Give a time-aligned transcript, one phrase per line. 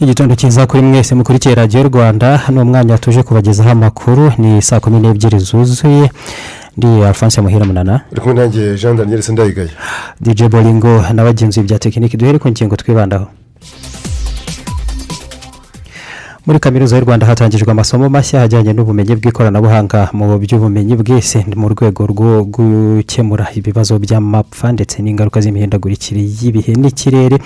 [0.00, 4.98] Igitondo cyiza kuri mwese mukurikiye radiyo rwanda ni umwanya tuje kubagezaho amakuru ni saa kumi
[5.00, 6.10] n'ebyiri zuzuye.
[6.76, 9.70] Ndi alphonse muhira munana uri kumwe nanjye jean daniel sendayigaye
[10.20, 13.26] dj boringo n'abagenzi bya tekiniki duhere ku ngingo twibandaho.
[16.50, 20.10] Muri kaminuza y'u rwanda hatangijwe amasomo mashya ajyanye n'ubumenyi bw'ikoranabuhanga.
[20.12, 27.38] Mu by'ubumenyi bw'isi mu rwego rwo gukemura ibibazo by'amapfa ndetse n'ingaruka z'imihindagurikire y'ibihe n'ikirere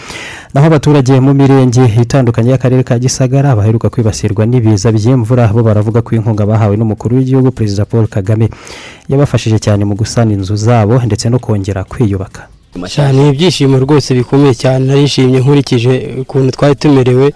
[0.57, 5.53] naho abaturage mu mirenge itandukanye y'akarere ka gisagara baheruka kwibasirwa n'ibiza by'imvura.
[5.53, 8.49] Bo baravuga ko inkunga bahawe n'umukuru w'igihugu perezida paul kagame
[9.13, 12.49] yabafashije cyane mu gusana inzu zabo ndetse no kongera kwiyubaka.
[12.89, 14.87] Cyane ibyishimo rwose bikomeye cyane.
[14.89, 15.93] Narishimye nkurikije
[16.25, 17.29] ukuntu twari tumerewe.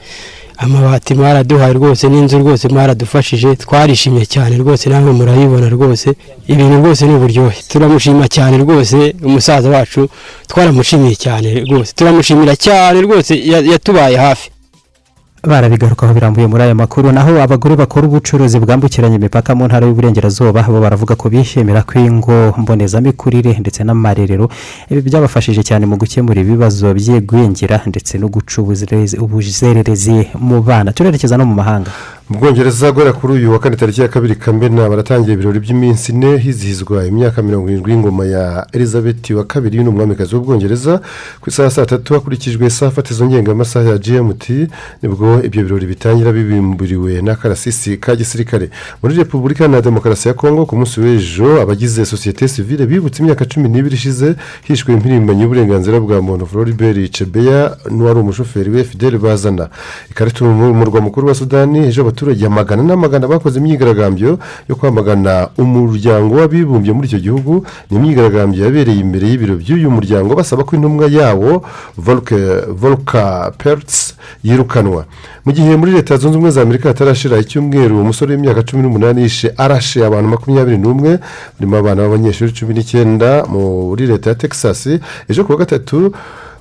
[0.59, 6.09] Amabati mwaraduhaye rwose n'inzu rwose mwaradufashije twarishimye cyane rwose namwe murabibona rwose.
[6.48, 7.56] Ibintu rwose ni uburyohe.
[7.69, 10.09] Turamushima cyane rwose umusaza wacu
[10.51, 11.92] twaramushimiye cyane rwose.
[11.95, 13.33] Turamushimira cyane rwose
[13.73, 14.51] yatubaye hafi.
[15.42, 20.80] Barabigarukaho birambuye muri aya makuru naho abagore bakora ubucuruzi bwambukiranya imipaka mu ntara y'uburengerazuba bo
[20.80, 24.50] baravuga ko bishimira ko ingo mbonezamikurire ndetse n'amarerero
[24.91, 28.58] ibi byabafashije cyane mu gukemura ibibazo by'igwingira ndetse no guca
[29.22, 31.91] ubuzererezi mu bana turerekeza no mu mahanga
[32.28, 36.36] mu bwongereza guhera kuri uyu wa kane tariki ya kabiri kamena baratangira ibirori by'iminsi ine
[36.36, 41.00] hizihizwa imyaka mirongo irindwi y'ingoma ya elizabeth wa kabiri n'umwamikazi w'ubwongereza
[41.40, 44.48] ku isaha saa tatu hakurikijwe isaha fatizo ngengamasaha ya gmt
[45.02, 48.70] ni bwo ibyo birori bitangira bibimburiwe n'akarasisi ka gisirikare.
[49.02, 53.68] Muri repubulika na demokarasi ya kongo ku munsi w'ejo abagize sosiyete sivile bibutse imyaka cumi
[53.68, 54.34] n'ibiri ishize
[54.68, 59.68] hishwe impirimbanyi y'uburenganzira bwa muntu floribert cebeya n'uwari umushoferi we fidele bazana.
[60.11, 66.34] Ikarita mu murwa mukuru wa sudani ejo abaturage amagana n'amagana bakoze imyigaragambyo yo kwamagana umuryango
[66.42, 67.62] w'abibumbye muri icyo gihugu.
[67.90, 71.62] Ni imyigaragambyo yabereye imbere y'ibiro by'uyu muryango basaba ko intumwa yawo
[72.80, 75.05] volka peritsi yirukanwa.
[75.45, 79.55] Mu gihe muri leta zunze ubumwe za amerika hatarashira icyumweru umusore w'imyaka cumi n'umunani yishe
[79.56, 81.18] arashe abantu makumyabiri n'umwe.
[81.55, 84.86] Barimo abana b'abanyeshuri cumi n'icyenda muri leta ya texas.
[85.30, 86.12] Ejo ku wa gatatu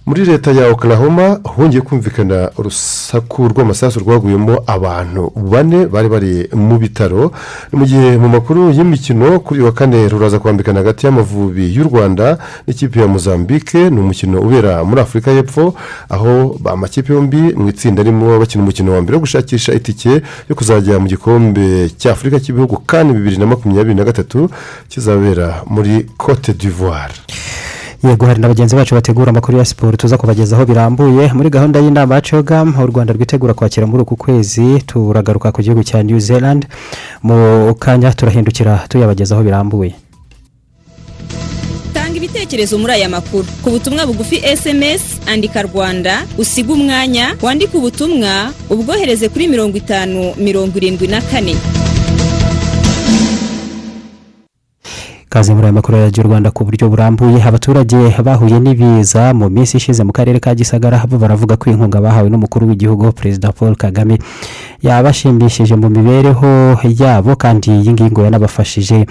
[0.08, 7.32] muri leta ya oklahoma hongeye kumvikana urusaku rw'amasasu rwaguyemo abantu bane bari bari mu bitaro.
[7.74, 12.38] Mu gihe mu makuru y'imikino kuri wa kane ruraza kwambikana hagati y'amavubi y'u rwanda
[12.68, 13.90] n'ikipe ya mozambique.
[13.90, 15.76] Ni umukino ubera muri afurika y'epfo
[16.10, 21.00] aho amakipe yombi mu itsinda arimo bakina umukino wa mbere wo gushakisha itike yo kuzajya
[21.00, 24.50] mu gikombe cya afurika cy'ibihugu kandi bibiri na makumyabiri na gatatu
[24.90, 27.14] kizabera muri cote d'ivoire.
[28.04, 31.34] Yego hari na bagenzi bacu bategura amakuru ya siporo tuza kubagezaho birambuye.
[31.34, 35.84] Muri gahunda y'inama ya cogamu u rwanda rwitegura kwakira muri uku kwezi turagaruka ku gihugu
[35.84, 36.68] cya new zealand.
[37.24, 39.96] Mu kanya turahindukira tuyabagezaho birambuye.
[41.94, 43.46] Tanga ibitekerezo muri aya makuru.
[43.64, 50.78] Ku butumwa bugufi sms andika rwanda usiga umwanya wandike ubutumwa ubwohereze kuri mirongo itanu mirongo
[50.78, 51.56] irindwi na kane.
[55.38, 60.02] Kazi muri aya makuru ya rwanda ku buryo burambuye abaturage bahuye n'ibiza mu minsi ishize
[60.04, 64.18] mu karere ka gisagara bo baravuga ko inkunga bahawe n'umukuru w'igihugu perezida paul kagame
[64.82, 69.06] yabashimishije mu mibereho yabo kandi iyi ngiyi ngo yanabafashije.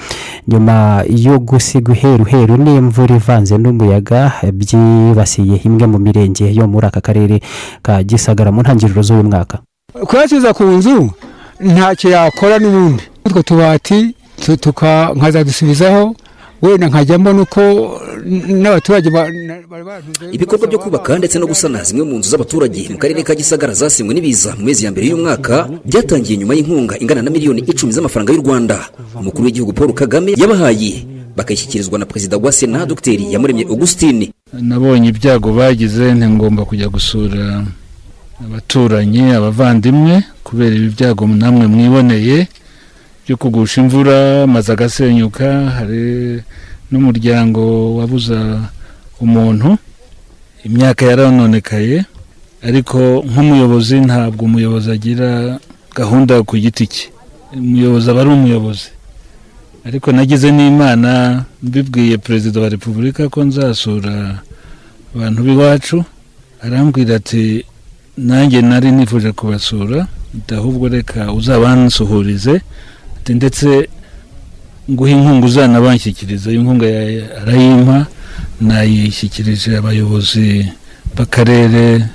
[0.50, 7.38] Nyuma yo gusiga uheruheru n'imvura ivanze n'umuyaga byibasiye imwe mu mirenge yo muri aka karere
[7.86, 9.62] ka gisagara mu ntangiriro z'uyu mwaka.
[9.94, 11.06] Kuyatuza ku nzu
[11.62, 13.02] ntacyo yakora n'ubundi.
[13.26, 14.14] Utwo tubati
[15.16, 16.14] nkaza dusubizaho
[16.62, 17.60] wenda nkajya mbona uko
[18.48, 19.08] n'abaturage
[20.32, 24.14] ibikorwa byo kubaka ndetse no gusana zimwe mu nzu z'abaturage mu karere ka gisagara zasenywe
[24.14, 28.42] n'ibiza mu mezi ya mbere y'umwaka byatangiye nyuma y'inkunga ingana na miliyoni icumi z'amafaranga y'u
[28.42, 28.88] rwanda.
[29.20, 31.06] Umukuru w'igihugu paul kagame yabahaye
[31.36, 34.32] bakayishyikirizwa na perezida wa sena dogiteri yamuremye augustine.
[34.52, 37.64] Nabonye ibyago bagize ngomba kujya gusura
[38.44, 42.48] abaturanyi abavandimwe kubera ibi byago namwe mwiboneye.
[43.26, 46.42] Byo kugusha imvura amazu agasenyuka hari
[46.90, 47.62] n'umuryango
[47.98, 48.70] wabuza
[49.20, 49.78] umuntu.
[50.64, 52.04] Imyaka yaranonekaye
[52.62, 52.98] ariko
[53.30, 55.58] nk'umuyobozi ntabwo umuyobozi agira
[55.98, 57.04] gahunda ku giti cye.
[57.54, 58.88] Umuyobozi aba ari umuyobozi.
[59.86, 64.14] Ariko nagize n'imana mbibwiye perezida wa repubulika ko nzasura
[65.14, 65.96] abantu b'iwacu.
[66.64, 67.64] Arambwira ati
[68.18, 70.06] nanjye nari nifuje kubasura
[70.58, 72.60] ahubwo reka uzabansuhurize.
[73.26, 73.88] Ati ndetse
[74.90, 76.86] nguha inkunga uzanabanshyikiriza inkunga
[77.42, 78.06] arayimpa
[78.60, 80.70] nayishyikirije abayobozi
[81.16, 82.06] b'akarere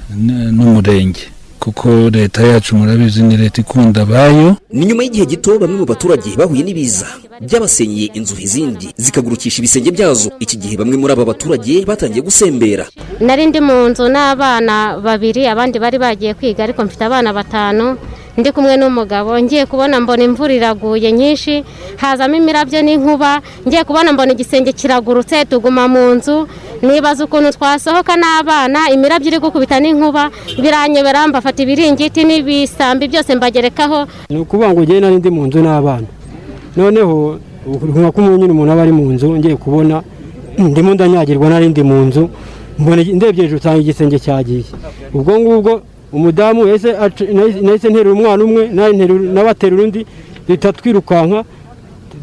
[0.55, 1.23] n'umurenge.
[1.59, 4.55] Kuko leta yacu murabizi ni leta ikunda abayo.
[4.73, 7.05] Ni nyuma y'igihe gito bamwe mu baturage bahuye n'ibiza
[7.45, 10.31] byabasenyeye inzu izindi zikagurukisha ibisenge byazo.
[10.39, 12.85] Iki gihe bamwe muri aba baturage batangiye gusembera.
[13.19, 17.97] Nari ndi mu nzu n'abana babiri abandi bari bagiye kwiga ariko mfite abana batanu.
[18.37, 19.35] Ndi kumwe n'umugabo.
[19.41, 21.63] Ngiye kubona mbona imvura iraguye nyinshi.
[21.97, 23.41] Hazamo imirabyo n'inkuba.
[23.67, 26.47] Ngiye kubona mbona igisenge kiragurutse tuguma mu nzu.
[26.81, 30.31] Nibaza ukuntu twasohoka n'abana imirabyo iri gukubita n'inkuba.
[30.61, 34.07] Biranyobera mbafata ibiringiti n'ibisambi byose mbagerekaho.
[34.29, 36.07] Ni ukuvuga ngo ugende nari ndi mu nzu n'abana.
[36.77, 40.01] Noneho nka kumwe nyine umuntu aba ari mu nzu ngiye kubona.
[40.57, 42.29] Ndimo ndanyagirwa nari ndi mu nzu.
[42.79, 44.63] Mbona ndebye hejuru usanga igisenge cyagiye.
[45.13, 45.81] Ubwo ngubwo
[46.13, 48.67] umudamu nahise nterura umwana umwe
[49.33, 50.05] n'abaterura undi
[50.47, 51.43] duhita twirukanka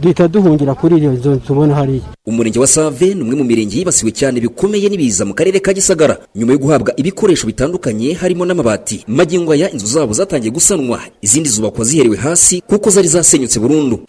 [0.03, 2.03] duhita duhungira kuri iyo nzu tubona hariya.
[2.27, 6.17] Umurenge wa save ni umwe mu mirenge yibasiwe cyane bikomeye n'ibiza mu karere ka gisagara.
[6.37, 11.01] Nyuma yo guhabwa ibikoresho bitandukanye harimo n'amabati magingo aya inzu zabo zatangiye gusanwa.
[11.23, 14.01] Izindi zubakwa ziherewe hasi kuko zari zasenyutse burundu.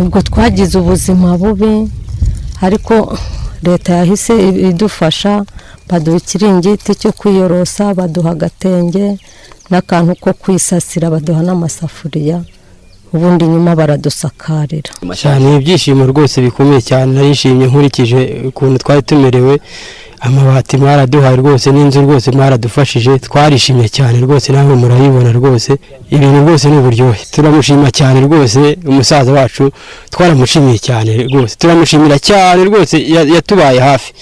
[0.00, 1.88] Ubwo twagize ubuzima bubi
[2.60, 3.18] ariko
[3.62, 4.34] leta yahise
[4.70, 5.44] idufasha
[5.88, 9.16] baduha ikiringiti cyo kwiyorosa baduha agatenge
[9.70, 12.42] n'akantu ko kwisasira baduha n'amasafuriya
[13.14, 14.90] ubundi nyuma baradusakarira.
[15.14, 17.12] Cyane ibyishimo rwose bikomeye cyane.
[17.14, 18.20] Narishimye nkurikije
[18.50, 19.60] ukuntu twari tumerewe.
[20.20, 25.72] Amabati mwaraduhaye rwose n'inzu rwose mwaradufashije twarishimye cyane rwose nawe murabibona rwose.
[26.10, 27.20] Ibintu rwose ni uburyohe.
[27.30, 29.70] Turamushima cyane rwose umusaza wacu
[30.10, 31.56] twaramushimiye cyane rwose.
[31.58, 32.96] Turamushimira cyane rwose
[33.34, 34.12] yatubaye hafi.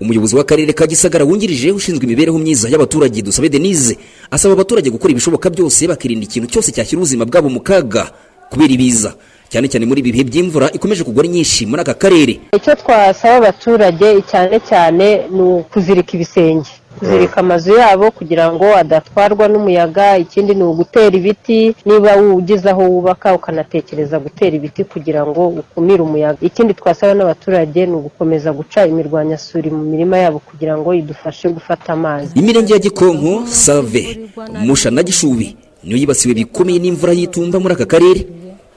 [0.00, 3.98] Umuyobozi w'akarere ka gisagara wungirije ushinzwe imibereho myiza y'abaturage dusabe denise
[4.30, 8.08] asaba abaturage gukora ibishoboka byose bakirinda ikintu cyose cyashyira ubuzima bwabo mu kaga.
[8.50, 9.14] Kubera ibiza.
[9.50, 12.34] Cyane cyane muri ibi bihe by'imvura ikomeje kugwa nyinshi muri aka karere.
[12.56, 16.70] Icyo twasaba abaturage cyane cyane ni ukuzirika ibisenge.
[16.98, 21.74] Kuzirika amazu yabo kugira ngo adatwarwa n'umuyaga ikindi ni ugutera ibiti.
[21.86, 26.38] Niba ugize aho wubaka ukanatekereza gutera ibiti kugira ngo ukumire umuyaga.
[26.42, 32.30] Ikindi twasaba n'abaturage ni ugukomeza guca imirwanyasuri mu mirima yabo kugira ngo idufashe gufata amazi.
[32.38, 34.18] Imirenge ya gikonko save
[34.66, 38.20] musha na gishubi niyo yibasiwe bikomeye n'imvura y'itumba muri aka karere.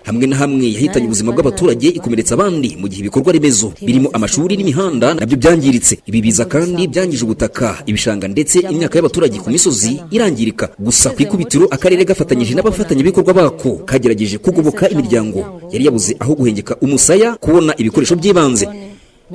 [0.04, 5.14] Hamwe na hamwe yahitanye ubuzima bw'abaturage ikomeretsa abandi mu gihe ibikorwa remezo birimo amashuri n'imihanda
[5.14, 5.94] na byo byangiritse.
[6.10, 7.84] Ibi biza kandi byangije ubutaka.
[7.90, 10.66] Ibishanga ndetse imyaka y'abaturage ku misozi irangirika.
[10.80, 15.40] Gusa ku ikubitiro akarere gafatanyije n'abafatanyabikorwa bako kagerageje kugoboka imiryango.
[15.74, 18.66] Yari yabuze aho guhengeka umusaya kubona ibikoresho by'ibanze.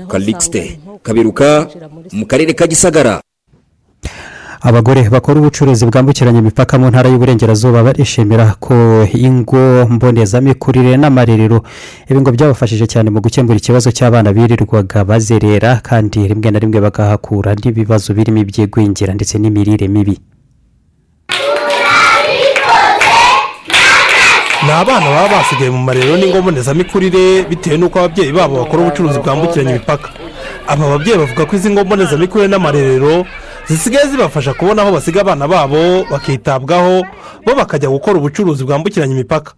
[0.08, 1.68] Kalixte kaberuka
[2.12, 3.20] mu karere ka gisagara.
[4.60, 8.74] Abagore bakora ubucuruzi bwambukiranya imipaka mu ntara y'uburengerazuba barishimira ko
[9.14, 11.62] ingo mbonezamikurire n'amarerero
[12.10, 17.54] ibi ngo byabafashije cyane mu gukemura ikibazo cy'abana birirwaga bazerera kandi rimwe na rimwe bagahakura
[17.54, 20.18] n'ibibazo birimo ibyigwingira ndetse n'imirire mibi.
[24.66, 29.70] Ni abana baba basigaye mu marero n'ingo mbonezamikurire bitewe n'uko ababyeyi babo bakora ubucuruzi bwambukiranya
[29.70, 30.10] imipaka.
[30.66, 33.24] Aba babyeyi bavuga ko izi ngo mbonezamikurire n'amarerero
[33.68, 37.02] zisigaye zibafasha kubona aho basiga abana babo bakitabwaho
[37.46, 39.52] bo bakajya gukora ubucuruzi bwambukiranya imipaka.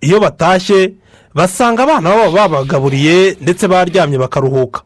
[0.00, 0.92] Iyo batashye
[1.34, 4.80] basanga abana babo babagaburiye ndetse baryamye bakaruhuka.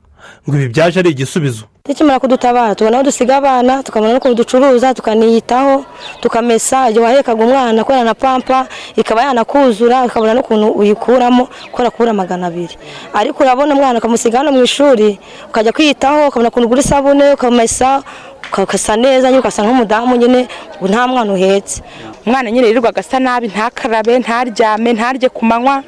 [0.49, 1.65] Ngo ibi byaje ari igisubizo.
[1.87, 5.85] Tukimara kudutabara tubona aho dusiga abana tukabona n'uko ducuruza tukaniyitaho
[6.21, 8.67] tukamesa igihe wahekaga umwana kubera na pampa
[8.97, 12.75] ikaba yanakuzura ukabona n'ukuntu uyikuramo kubera kubura magana abiri.
[13.15, 15.19] Ariko urabona umwana ukamusiga hano mu ishuri
[15.49, 18.03] ukajya kwiyitaho ukabona ukuntu ugura isabune ukamesa
[18.53, 20.49] ukasa neza nyine ugasa nk'umudamu nyine
[20.83, 21.83] nta mwana uhetse.
[22.27, 25.83] Umwana nyine yirirwaga asa nabi ntakarabe ntaryame ntarye ku manywa.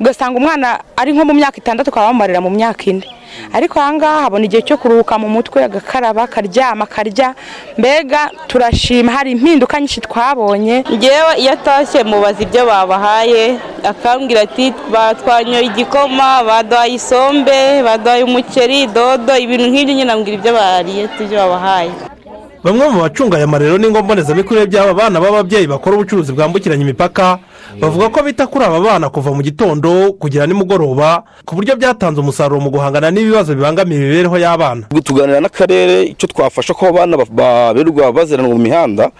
[0.00, 3.04] Ugasanga umwana ari nko mu myaka itandatu ukaba wamumarira mu myaka ine.
[3.52, 7.34] Ariko aha ngaha habona igihe cyo kuruhuka mu mutwe agakaraba akaryama akarya.
[7.78, 10.84] Mbega turashima hari impinduka nyinshi twabonye.
[10.92, 13.58] Ngewe iyo atashye mubaza ibyo babahaye.
[13.84, 19.94] Akambwira ati batwanyoye igikoma baduhaye isombe baduhaye umuceri dodo ibintu nk'ibyo.
[19.94, 21.90] Nyine ambwira ibyo bariye ibyo babahaye.
[22.64, 27.38] Bamwe mu bacunga aya marero n'ingo mbonezamikurire by'aba bana b'ababyeyi bakora ubucuruzi bwambukiranya imipaka
[27.80, 32.60] bavuga ko bita kuri aba bana kuva mu gitondo kugera nimugoroba ku buryo byatanze umusaruro
[32.60, 34.86] mu guhangana n'ibibazo bibangamiye imibereho y'abana.
[35.04, 39.10] Tuganira n'akarere icyo twafasha ko abana baberwa bazeranwa mu mihanda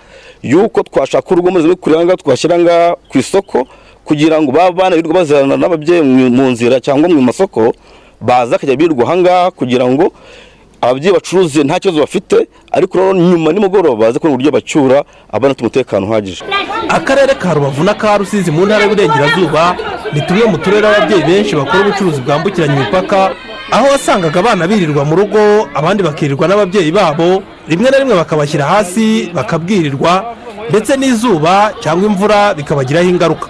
[0.43, 3.67] y'uko twashaka urugo aha ngaha twashyira ngaha ku isoko
[4.05, 7.73] kugira ngo bana birirwa bazirana n'ababyeyi mu- nzira cyangwa mu masoko
[8.21, 10.13] baza akajya birirwa ahangaha kugira ngo
[10.85, 12.37] ababyeyi bacuruze nta kibazo bafite
[12.73, 14.99] ariko rero nyuma nimugoroba baze kubona uburyo bacyura
[15.33, 16.45] abana umutekano uhagije.
[16.89, 19.77] Akarere ka rubavu n'aka rusizi mu ntara y'uburengerazuba
[20.13, 23.19] ni tumwe mu turere ababyeyi benshi bakora ubucuruzi bwambukiranya imipaka
[23.71, 25.41] aho wasangaga abana birirwa mu rugo
[25.75, 30.13] abandi bakirirwa n'ababyeyi babo rimwe na rimwe bakabashyira hasi bakabwirirwa
[30.71, 33.49] ndetse n'izuba cyangwa imvura bikabagiraho ingaruka.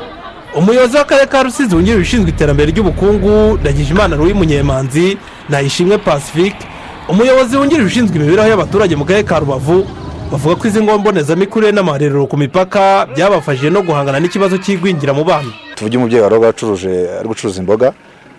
[0.55, 6.63] Umuyobozi w'akarere ka rusizi wungirije ushinzwe iterambere ry'ubukungu ndagijimana ruwi munyemanzi nayishimwe pacifique
[7.09, 9.85] umuyobozi wungirije ushinzwe imibereho y'abaturage mu karere ka rubavu
[10.33, 15.51] bavuga ko izi ngo mbonezamikurire n'amarerero ku mipaka byabafashije no guhangana n'ikibazo cy'igwingira mu bana.
[15.77, 17.93] Tuvuge umubyeyi wari wacuruje ari gucuruza imboga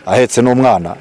[0.06, 0.96] ahetse n'umwana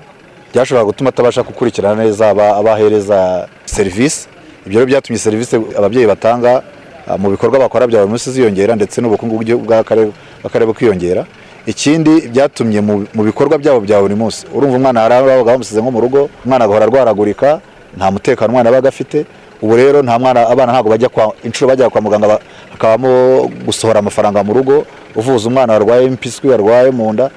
[0.53, 4.29] byashoboraga gutuma atabasha gukurikirana neza aba- abahereza serivisi
[4.67, 6.63] ibyo rero byatumye serivisi ababyeyi batanga
[7.09, 11.25] ah, mu bikorwa bakora bya buri munsi ziyongera ndetse n'ubukungu bw'akarere bukiyongera.
[11.67, 12.81] Ikindi byatumye
[13.15, 14.47] mu bikorwa byabo bya buri munsi.
[14.55, 17.61] Urumva umwana babaga bamusize nko mu rugo umwana agahora arwaragurika
[17.97, 19.27] nta mutekano umwana yabaga afite.
[19.63, 22.41] Ubu rero nta mwana abana ntabwo bajya kwa inshuro bajya kwa muganga ba-
[22.73, 24.85] hakabamo gusohora amafaranga mu rugo
[25.17, 27.31] uvuza umwana warwaye impiswi warwaye mu nda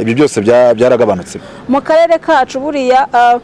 [0.00, 1.38] ibyo byose bya- byaragabanutse.
[1.68, 3.36] Mu karere kacu buriya ah,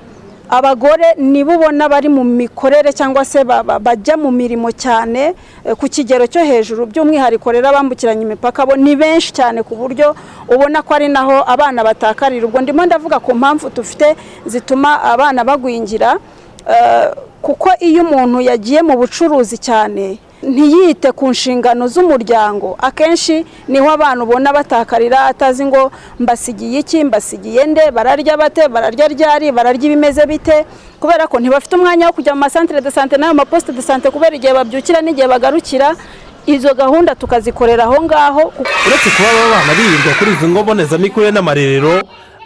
[0.51, 5.75] abagore nibo ubona bari mu mikorere cyangwa se ba- ba- bajya mu mirimo cyane eh,
[5.79, 10.15] ku kigero cyo hejuru by'umwihariko rero abambukiranya imipaka bo ni benshi cyane ku buryo
[10.51, 12.47] ubona ko ari naho abana batakarira.
[12.51, 14.17] Ubwo ndimo ndavuga ku mpamvu dufite
[14.47, 16.19] zituma abana bagwingira
[16.67, 22.77] eh, kuko iyo umuntu yagiye mu bucuruzi cyane ntiyite ku nshingano z'umuryango.
[22.79, 29.09] Akenshi ni ho abana ubona batakarira atazi ngo mbasigiye iki mbasigiye nde bararya bate bararya
[29.09, 30.65] ryari bararya ibimeze bite?
[31.01, 34.37] Kubera ko ntibafite umwanya wo kujya mu masantere de sante n'ayo maposite de sante kubera
[34.37, 35.97] igihe babyukira n'igihe bagarukira.
[36.47, 38.53] Izo gahunda tukazikorera aho ngaho
[38.87, 42.01] uretse kuba aba bana birirwa kuri izi ngo mbonezamikurire n'amarerero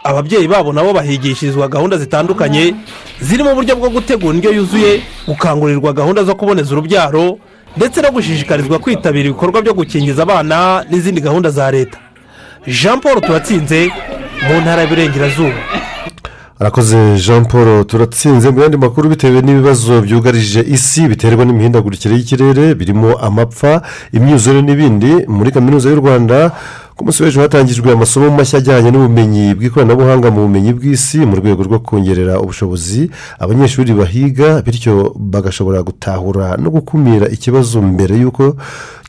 [0.04, 2.74] ababyeyi babo nabo bahigishirizwa gahunda zitandukanye
[3.22, 7.38] zirimo uburyo bwo gutegura indyo yuzuye gukangurirwa gahunda zo kuboneza urubyaro
[7.76, 11.98] ndetse no gushishikarizwa kwitabira ibikorwa byo gukingiza abana n'izindi gahunda za leta.
[12.66, 13.90] Jean paul turatsinze
[14.48, 15.60] mu ntara y'uburengerazuba.
[16.60, 18.50] Arakoze jean paul turatsinze.
[18.50, 25.12] Mu yandi makuru bitewe n'ibibazo byugarije isi biterwa n'imihindagurikire y'ikirere birimo amapfa imyuzure n'ibindi.
[25.28, 26.50] Muri kaminuza y'u rwanda
[26.96, 31.78] ku munsi w'ejo hatangijwe amasomo mashya ajyanye n'ubumenyi bw'ikoranabuhanga mu bumenyi bw'isi mu rwego rwo
[31.86, 33.10] kongerera ubushobozi
[33.42, 34.94] abanyeshuri bahiga bityo
[35.32, 38.44] bagashobora gutahura no gukumira ikibazo mbere y'uko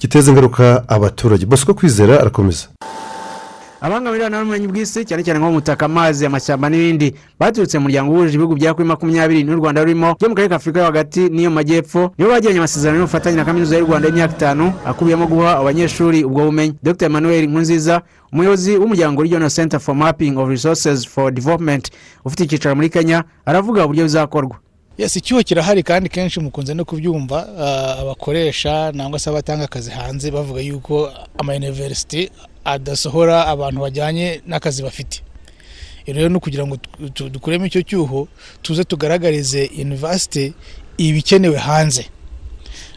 [0.01, 0.65] giteza ingaruka
[0.95, 1.45] abaturage.
[1.45, 2.65] Bosco kwizera arakomeza.
[3.85, 8.09] Abahanga muri n'ubumenyi bw'isi cyane cyane nko mu butaka amazi amashyamba n'ibindi baturutse mu muryango
[8.17, 11.29] uhuje ibihugu bya kuri makumyabiri n'u rwanda rurimo byo mu karere ka afurika yo hagati
[11.29, 15.61] n'iyo mu majyepfo nibo bagiranye amasezerano y'ubufatanye na kaminuza y'u rwanda y'imyaka itanu akubiyemo guha
[15.61, 16.73] abanyeshuri ubwo bumenyi.
[16.83, 17.05] Dr.
[17.05, 18.01] Emmanuel nkunziza
[18.33, 21.91] umuyobozi w'umuryango regional center for mapping of resources for development
[22.25, 24.57] ufite icyicaro muri kenya aravuga uburyo bizakorwa.
[24.97, 30.31] Yes icyuho kirahari kandi kenshi mukunze no kubyumva ah, abakoresha nangwa se abatanga akazi hanze
[30.31, 32.31] bavuga yuko amayuniverisiti
[32.65, 35.21] adasohora abantu bajyanye n'akazi bafite.
[36.05, 36.77] Rero ni ukugira ngo
[37.29, 38.27] dukuremo icyo cyuho
[38.61, 40.53] tuze tugaragarize university
[40.97, 42.05] ibikenewe hanze.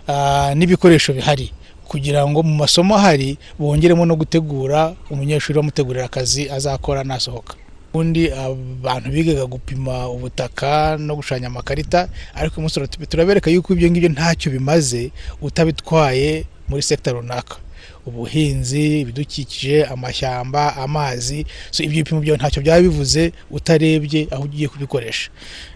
[0.08, 1.52] Ah, n'ibikoresho bihari.
[1.88, 7.54] Kugira ngo mu masomo ahari bongeremo no gutegura umunyeshuri bamutegurira akazi azakora nasohoka.
[7.94, 14.52] Ubundi abantu bigaga gupima ubutaka no gushushanya amakarita ariko turatu- turabereka yuko ibyo ngibyo ntacyo
[14.52, 15.10] bimaze
[15.40, 17.56] utabitwaye muri sekita runaka.
[18.08, 21.46] Ubuhinzi ibidukikije amashyamba amazi.
[21.70, 25.30] So ibyo bipimo byawe ntacyo byaba bivuze utarebye aho ugiye kubikoresha.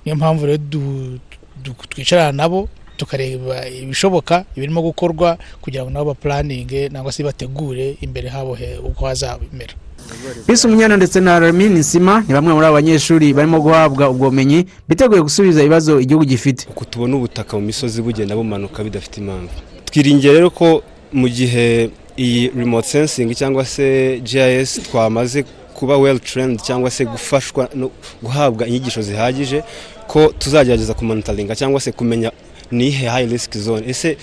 [0.04, 1.18] Niyo mpamvu rero du-
[1.62, 8.28] du- twicarana nabo tukareba ibishoboka ibirimo gukorwa kugira ngo nabo bapuraninge nangwa se bategure imbere
[8.28, 9.74] habo he- uko hazabimera.
[10.46, 14.66] Chris umunyana ndetse na remi nisima ni bamwe muri abo banyeshuri barimo guhabwa ubwo bumenyi
[14.88, 16.66] biteguye gusubiza ibibazo igihugu gifite.
[16.70, 19.54] Uku tubona ubutaka mu misozi bugenda bumanuka bidafite impamvu.
[19.84, 25.42] Twiringiye rero ko mu gihe iyi remote sensing cyangwa se gis twamaze
[25.74, 27.90] kuba well trained cyangwa se gufashwa no
[28.22, 29.62] guhabwa inyigisho zihagije
[30.06, 32.32] ko tuzagerageza kumonitaringa cyangwa se kumenya
[32.70, 33.84] ni ihe high risk zone.
[33.88, 34.16] Ese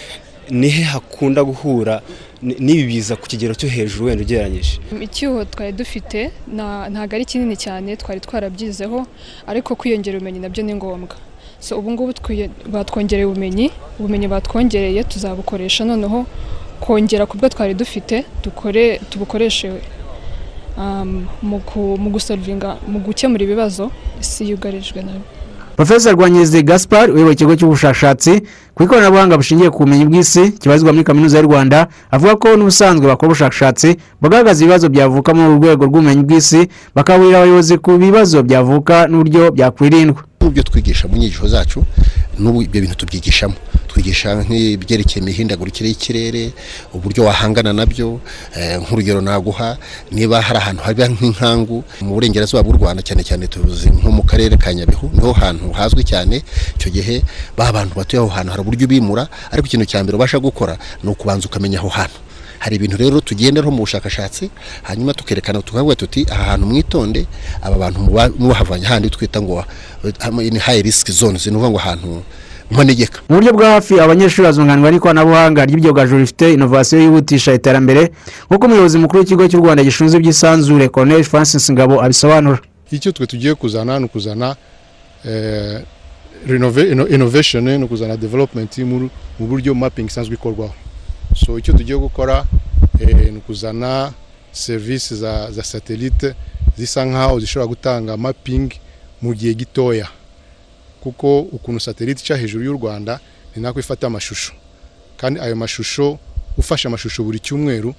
[0.49, 2.01] nihe hakunda guhura?
[2.41, 4.79] N'ibi biza ku kigero cyo hejuru wenda ugereranyije?
[5.01, 9.05] Icyuho twari dufite nta- ntabwo ari kinini cyane twari twarabyizeho
[9.47, 11.15] ariko kwiyongera ubumenyi na byo ni ngombwa.
[11.59, 12.13] So ubu ngubu
[12.71, 16.25] batwongereye ubumenyi ubumenyi batwongereye tuzabukoresha noneho
[16.79, 19.71] kongera ku bwo twari dufite dukore tubukoreshe
[20.77, 21.59] um, mu
[22.03, 22.09] mu
[22.91, 25.21] mu gukemura ibibazo isi yugarijwe na yo
[25.79, 28.41] profesa rwanyeze gaspar uyoboye ikigo cy'ubushakashatsi
[28.75, 33.27] ku ikoranabuhanga bushingiye ku bumenyi bw'isi kibarizwa muri kaminuza y'u rwanda avuga ko n'ubusanzwe bakora
[33.31, 40.21] ubushakashatsi bagaragaza ibibazo byavuka uru rwego rw'ubumenyi bw'isi bakaburira abayobozi ku bibazo byavuka n'uburyo byakwirindwa.
[40.41, 41.79] N'uburyo twigisha mu nyigisho zacu
[42.39, 43.55] n'ubu ibyo bintu tubyigishamo.
[43.99, 46.53] Twigisha nk'ibyerekeye imihindagurikire y'ikirere
[46.95, 48.19] uburyo wahangana na byo
[48.55, 49.75] eh, nk'urugero naguha
[50.11, 54.55] niba hari ahantu haba nk'inkangu mu burengerazuba bw'u rwanda cyane cyane tuzi nko mu karere
[54.57, 56.39] ka nyabihu ni ho hantu hazwi cyane
[56.79, 57.19] icyo gihe
[57.59, 61.09] ba bantu batuye aho hantu hari uburyo bimura ariko ikintu cya mbere ubasha gukora ni
[61.11, 62.15] ukubanza ukamenya aho hantu.
[62.59, 64.47] Hari ibintu rero tugenderaho mu bushakashatsi
[64.83, 67.27] hanyuma tukerekana tukavuga tuti aha hantu mwitonde
[67.61, 69.59] aba bantu muba- mubahavanye handi twita ngo
[70.03, 72.23] uh, ni high risk zones ni ukuvuga ngo ahantu
[72.71, 78.11] manegeka mu buryo bwa hafi abanyeshuri bazunganirwa n'ikoranabuhanga ry'ibyogajuru rifite inovasiyo yihutisha iterambere
[78.49, 82.59] nk'uko umuyobozi mukuru w'ikigo cy'u rwanda gishinzwe iby'isanzure colonel francis ngabo abisobanura.
[82.91, 84.55] Icyo twe tugiye kuzana ni ukuzana
[85.25, 85.81] eh,
[87.09, 89.09] innovation ni ukuzana development mu
[89.39, 90.73] buryo mapping isanzwe ikorwaho.
[91.35, 92.45] So icyo tugiye gukora
[92.99, 94.11] eh, ni ukuzana
[94.51, 96.33] serivisi za, satellite
[96.77, 98.69] zisa nkaho zishobora gutanga mapping
[99.21, 100.07] mu gihe gitoya.
[101.03, 103.19] Kuko ukuntu satellite ica hejuru y'u rwanda
[103.55, 104.53] ni nako ifata amashusho.
[105.17, 106.17] Kandi ayo mashusho
[106.57, 107.93] ufashe amashusho buri cyumweru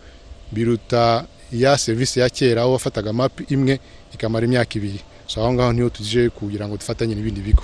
[0.53, 3.81] biruta ya serivisi ya kera aho wafataga mapi imwe
[4.15, 5.01] ikamara imyaka ibiri.
[5.27, 7.63] So aho ngaho ni ho tuje kugira ngo dufatanye n'ibindi bigo.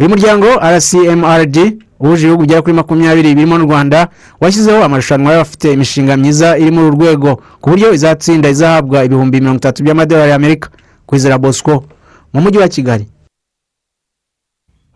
[0.00, 1.56] Uyu muryango rcmrd
[2.00, 4.08] uhuje ibihugu bigera kuri makumyabiri birimo n'u rwanda
[4.40, 9.56] washyizeho amarushanwa y'abafite imishinga myiza iri muri uru rwego ku buryo izatsinda izahabwa ibihumbi mirongo
[9.58, 10.70] itatu by'amadolari y'amerika.
[11.06, 11.84] Kwizera bosco
[12.32, 13.06] mu mujyi wa kigali.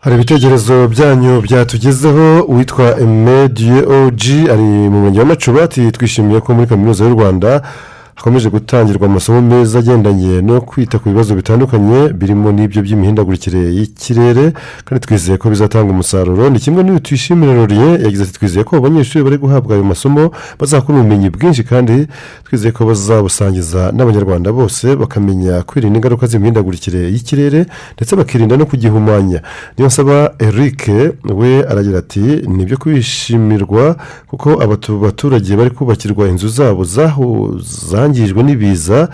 [0.02, 6.54] Hari ibitekerezo byanyu byatugezeho uwitwa emediye oji ari mu murenge wa macuba ati twishimiye ko
[6.54, 7.62] muri kaminuza y'u rwanda
[8.14, 14.52] hakomeje gutangirwa amasomo meza agendanye no kwita ku bibazo bitandukanye birimo n'ibyo by'imihindagurikire y'ikirere
[14.84, 16.50] kandi twizeye ko bizatanga umusaruro.
[16.50, 20.98] Ni kimwe n'iyo tuyishimira roriye yagize ati twizeye ko abanyeshuri bari guhabwa ayo masomo bazakora
[20.98, 22.06] ubumenyi bwinshi kandi
[22.44, 27.66] twizeye ko bazabusangiza n'abanyarwanda bose bakamenya kwirinda ingaruka z'imihindagurikire y'ikirere
[27.96, 29.40] ndetse bakirinda no kugihumanya.
[29.76, 30.80] Niyo nsaba eric
[31.38, 33.96] we aragira ati ni ibyo kwishimirwa
[34.30, 37.56] kuko abatu- abaturage bari kubakirwa inzu zabo zaho
[38.06, 39.08] zangijwe n'ibiza.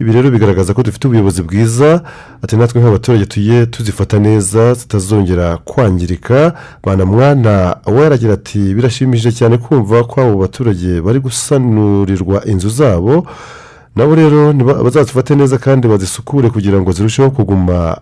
[0.00, 2.02] Ibi rero bigaragaza ko dufite ubuyobozi bwiza
[2.42, 6.52] ati natwe nk'abaturage tujye tuzifata neza zitazongera kwangirika.
[6.84, 13.26] Bana mwana we aragira ati birashimishije cyane kumva ko abo baturage bari gusanurirwa inzu zabo.
[13.96, 14.52] Nabo rero
[14.84, 17.96] bazazifate neza kandi bazisukure kugira ngo zirusheho kuguma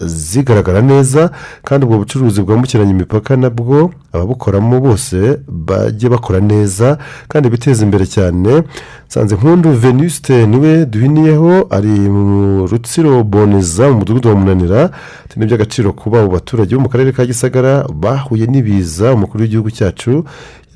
[0.00, 1.30] zigaragara neza
[1.64, 8.62] kandi ubwo bucuruzi bwambukiranya imipaka nabwo ababukoramo bose bajye bakora neza kandi biteza imbere cyane.
[9.08, 14.90] Nsanze nkundu venuste ni we duhiniyeho ari mu rutsiro boneza mu mudugudu wa munanira.
[15.24, 19.70] Ati ni iby'agaciro kuba abo baturage bo mu karere ka gisagara bahuye n'ibiza umukuru w'igihugu
[19.70, 20.24] cyacu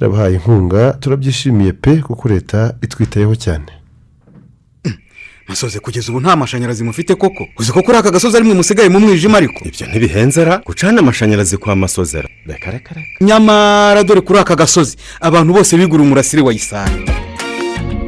[0.00, 0.92] yarabahaye inkunga.
[1.00, 3.81] Turabyishimiye pe kuko leta itwitayeho cyane.
[5.52, 7.42] Masoze kugeza ubu nta mashanyarazi mufite koko.
[7.58, 9.60] Uzi ko kuri aka gasozi ari mwe musigaye mu mwijima ariko.
[9.68, 13.24] Ibyo ntibihenzera gucana amashanyarazi kwa masozera reka reka reka.
[13.24, 16.52] Nyamara dore kuri aka gasozi abantu bose bigura umurasire wa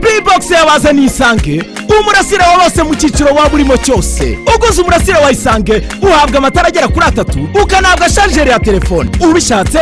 [0.04, 1.62] isanga bibogisi yabazaniye isange
[2.00, 4.38] umurasire wa bose mu cyiciro waba urimo cyose.
[4.56, 9.10] Uguze umurasire wa isange uhabwa amatara agera kuri atatu ukanahabwa sharijeri ya telefone.
[9.30, 9.78] Ubishatse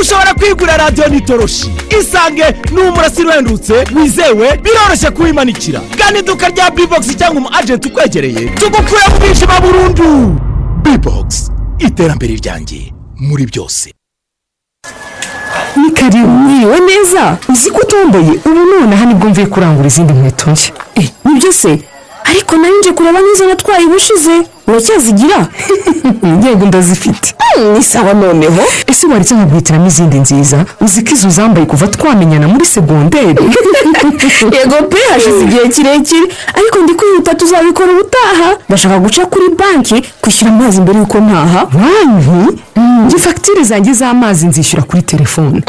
[0.00, 1.70] ushobora kwigurira radiyo n'itoroshi.
[2.00, 5.80] Isange ni umurasire uhendutse wizewe biroroshye kuwimanikira.
[5.98, 10.40] Gana iduka rya bibogisi cyangwa umu ajenti ukwegereye tugukure mu mwijima burundu.
[10.82, 13.92] Bibogisi iterambere ryanjye muri byose.
[15.76, 16.28] Ni karibu.
[16.28, 17.36] Mwiriwe neza.
[17.48, 18.32] Uzi ko utomboye.
[18.44, 20.72] Ubu nonaha ni bwo mvuye kurangura izindi nkweto nshya.
[20.94, 21.78] Eh ni byo se?
[22.32, 24.34] Ariko nari nje kureba n'izo natwaye ubushize.
[24.68, 25.38] Uracyazigira
[26.44, 27.34] yego ndazifite.
[27.74, 28.62] Ni sawa noneho.
[28.86, 30.64] Ese waretse nkaguhitiramo izindi nziza?
[30.80, 33.44] Uzi ko izo zambaye kuva twamenyana muri segonderi
[34.56, 36.26] yego pe hashize igihe kirekire.
[36.58, 38.48] Ariko ndi kwihuta tuzabikora ubutaha.
[38.68, 41.60] Ndashaka guca kuri banki kwishyura amazi mbere y'uko ntaha.
[41.66, 42.62] Banki?
[43.06, 45.62] Njye fagitire zanjye z'amazi nzishyura kuri telefone.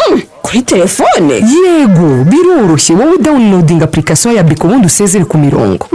[0.44, 1.34] Kuri telefone?
[1.34, 2.96] Yego biroroshye.
[2.96, 5.88] Wowe dawunilodinga apurikasiyo ya biko ubundi usezere ku mirongo.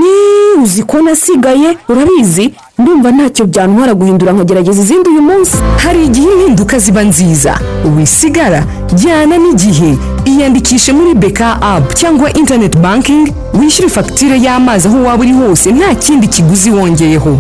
[0.62, 1.76] Uzi ko nasigaye?
[1.88, 2.54] Urabizi?
[2.78, 5.56] Ndumva ntacyo byantwara guhindura nkagerageza izindi uyu munsi.
[5.76, 7.58] Hari igihe impinduka ziba nziza.
[7.96, 9.98] Wisigara jyana n'igihe.
[10.24, 15.94] Iyandikishe muri beka apu cyangwa interineti bankingi wishyure fagitire y'amazi aho waba uri hose nta
[15.94, 17.38] kindi kiguzi wongeyeho.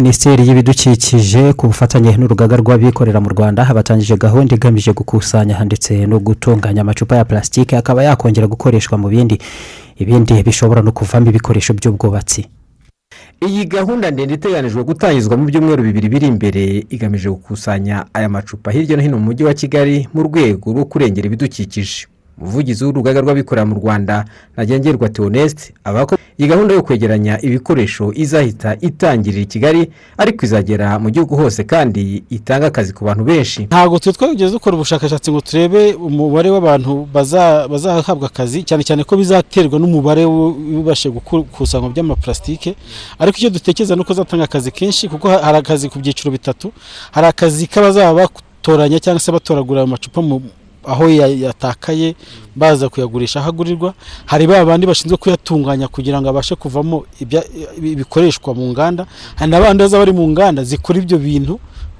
[0.00, 6.80] Minisiteri y'ibidukikije ku bufatanye n'urugaga rw'abikorera mu rwanda batangije gahunda igamije gukusanya ndetse no gutunganya
[6.84, 9.36] amacupa ya plastique akaba yakongera gukoreshwa mu bindi.
[10.02, 12.40] Ibindi bishobora no kuvamo ibikoresho by'ubwubatsi.
[13.48, 16.62] Iyi gahunda ndende iteganijwe gutangizwa mu byumweru bibiri biri imbere
[16.94, 21.26] igamije gukusanya aya macupa hirya no hino mu mujyi wa kigali mu rwego rwo kurengera
[21.26, 22.06] ibidukikije.
[22.40, 28.76] Umuvugizi w'urugaga rw'abikorera mu rwanda ntagengerwa theoneste avuga ko iyi gahunda yo kwegeranya ibikoresho izahita
[28.80, 29.82] itangirira i kigali
[30.20, 33.64] ariko izagera mu gihugu hose kandi itanga akazi ku bantu benshi.
[33.72, 39.16] Ntabwo twe twageze dukora ubushakashatsi ngo turebe umubare w'abantu baza- bazahabwa akazi cyane cyane ko
[39.16, 42.76] bizaterwa n'umubare wibashe gukusanywa by'amaparasitike
[43.18, 46.68] ariko icyo dutekereza ni uko azatanga akazi kenshi kuko ha- hari akazi ku byiciro bitatu
[47.16, 50.36] hari akazi k'abazaba batoranya cyangwa se batoragura ayo macupa mu
[50.86, 52.14] aho ya- yatakaye
[52.56, 53.94] baza kuyagurisha aho agurirwa
[54.26, 57.04] hari ba bandi bashinzwe kuyatunganya kugira ngo abashe kuvamo
[57.82, 61.58] ibikoreshwa mu nganda hari n'abandi bazaba bari mu nganda zikora ibyo bintu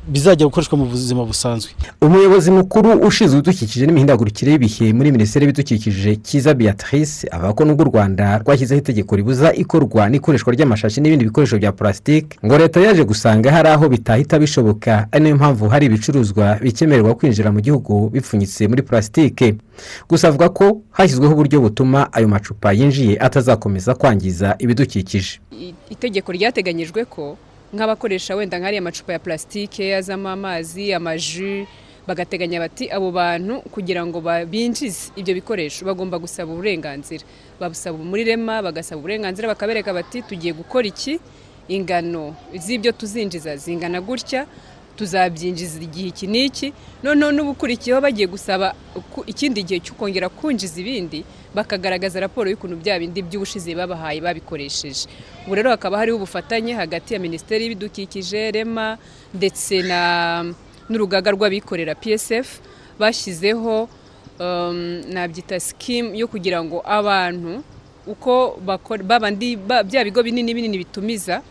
[0.09, 1.71] bizajya gukoreshwa mu buzima busanzwe.
[2.01, 7.89] Umuyobozi mukuru ushinzwe ibidukikije n'imihindagurikire y'ibihe muri minisiteri y'ibidukikije cyiza beatrice avuga ko nubwo u
[7.91, 13.53] rwanda rwashyizeho itegeko ribuza ikorwa n'ikoreshwa ry'amashashi n'ibindi bikoresho bya purasitike ngo leta yaje gusanga
[13.53, 18.69] hari aho bitahita bishoboka ari na yo mpamvu hari ibicuruzwa bikemererwa kwinjira mu gihugu bipfunyitse
[18.69, 19.55] muri purasitike
[20.09, 25.41] gusa avuga ko hashyizweho uburyo butuma ayo macupa yinjiye atazakomeza kwangiza ibidukikije.
[25.91, 27.37] Itegeko ryateganyijwe ko
[27.75, 31.67] nk'abakoresha wenda nk'ariya macupa ya plasitike azamo amazi amaji
[32.07, 37.25] bagateganya bati abo bantu kugira ngo binjize ibyo bikoresho bagomba gusaba uburenganzira.
[37.61, 41.19] Babusaba muri rema bagasaba uburenganzira bakabereka bati tugiye gukora iki?
[41.69, 44.47] Ingano z'ibyo tuzinjiza zingana gutya
[44.97, 46.73] tuzabyinjiza igihe iki n'iki
[47.05, 48.75] noneho n'ubukurikiyeho bagiye gusaba
[49.27, 55.09] ikindi gihe cyo kongera kwinjiza ibindi bakagaragaza raporo y'ukuntu bya bindi by'ubushize babahaye babikoresheje.
[55.47, 58.99] Ubu rero hakaba hariho ubufatanye hagati ya minisiteri y'ibidukikije rema
[59.35, 59.81] ndetse
[60.89, 62.61] n'urugaga rw'abikorera psf
[63.01, 63.89] bashyizeho
[64.41, 67.63] um, nabyita sikimu yo kugira ngo abantu
[68.07, 68.61] uko
[69.05, 71.43] babandi ba- bya bigo binini binini bitumiza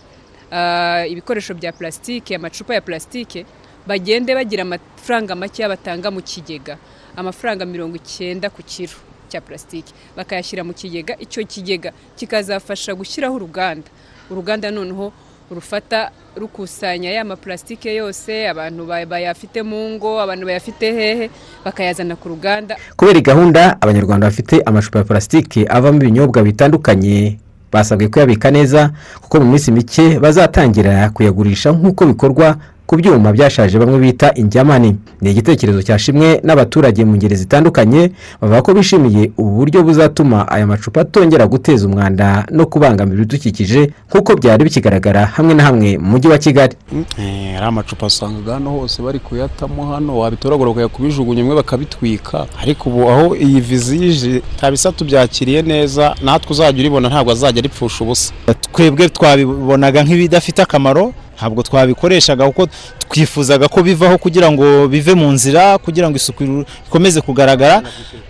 [1.09, 3.45] ibikoresho bya plasitike amacupa ya plasitike
[3.87, 6.77] bagende bagira amafaranga makeya batanga mu kigega.
[7.15, 8.93] Amafaranga mirongo icyenda ku kiro
[9.29, 13.87] cya plasitike bakayashyira mu kigega icyo kigega kikazafasha gushyiraho uruganda.
[14.29, 15.13] Uruganda noneho
[15.51, 21.29] rufata rukusanya ya maplasitike yose abantu ba- bayafite mu ngo abantu bayafite hehe
[21.65, 22.75] bakayazana ku ruganda.
[22.97, 27.37] Kubera gahunda abanyarwanda bafite amacupa ya purasitike avamo ibinyobwa bitandukanye.
[27.75, 28.89] Basabwe kuyabika neza
[29.21, 35.31] kuko mu minsi mike bazatangira kuyagurisha nk'uko bikorwa ku byuma byashaje bamwe bita injyamani ni
[35.31, 41.47] igitekerezo cyashimwe n'abaturage mu ngeri zitandukanye bavuga ko bishimiye ubu buryo buzatuma aya macupa atongera
[41.47, 46.75] guteza umwanda no kubangamira ibidukikije nk'uko byari bikigaragara hamwe na hamwe mu mujyi wa kigali.
[47.19, 50.17] Eh, ari amacupa usanga hano hose bari kuyatamo hano.
[50.17, 52.45] Wabitoragura ukajya kubijugunya imwe bakabitwika.
[52.61, 58.03] Ariko ubu aho iyi vizi ije kabisa tubyakiriye neza natwe uzajya uribona ntabwo azajya aripfusha
[58.03, 58.33] ubusa.
[58.73, 62.67] Twebwe twabibonaga nk'ibidafite akamaro ntabwo twabikoreshaga kuko
[63.09, 67.81] twifuzaga ko bivaho kugira ngo bive mu nzira kugira ngo isuku ikomeze kugaragara.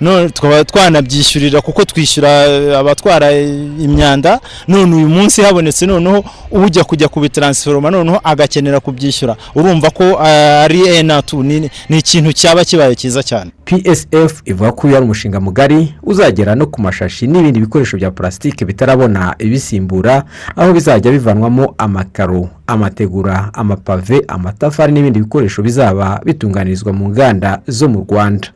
[0.01, 4.39] None tukaba twanabyishyurira kuko twishyura eh, abatwara imyanda.
[4.67, 9.35] None uyu munsi habonetse noneho ujya kujya kubitaransforoma noneho agakenera kubyishyura.
[9.55, 13.51] Urumva ko eh, ari enatu ni ni ikintu cyaba kibaye cyiza cyane.
[13.65, 18.65] Psf ivuga ko uyu ari umushinga mugari uzagera no ku mashashi n'ibindi bikoresho bya purasitike
[18.65, 20.23] bitarabona ibisimbura
[20.56, 28.06] aho bizajya bivanwamo amakaro amategura amapave amatafari n'ibindi bikoresho bizaba bitunganirizwa mu nganda zo mu
[28.10, 28.47] rwanda.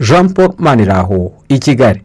[0.00, 2.02] Jean paul maniraho i kigali.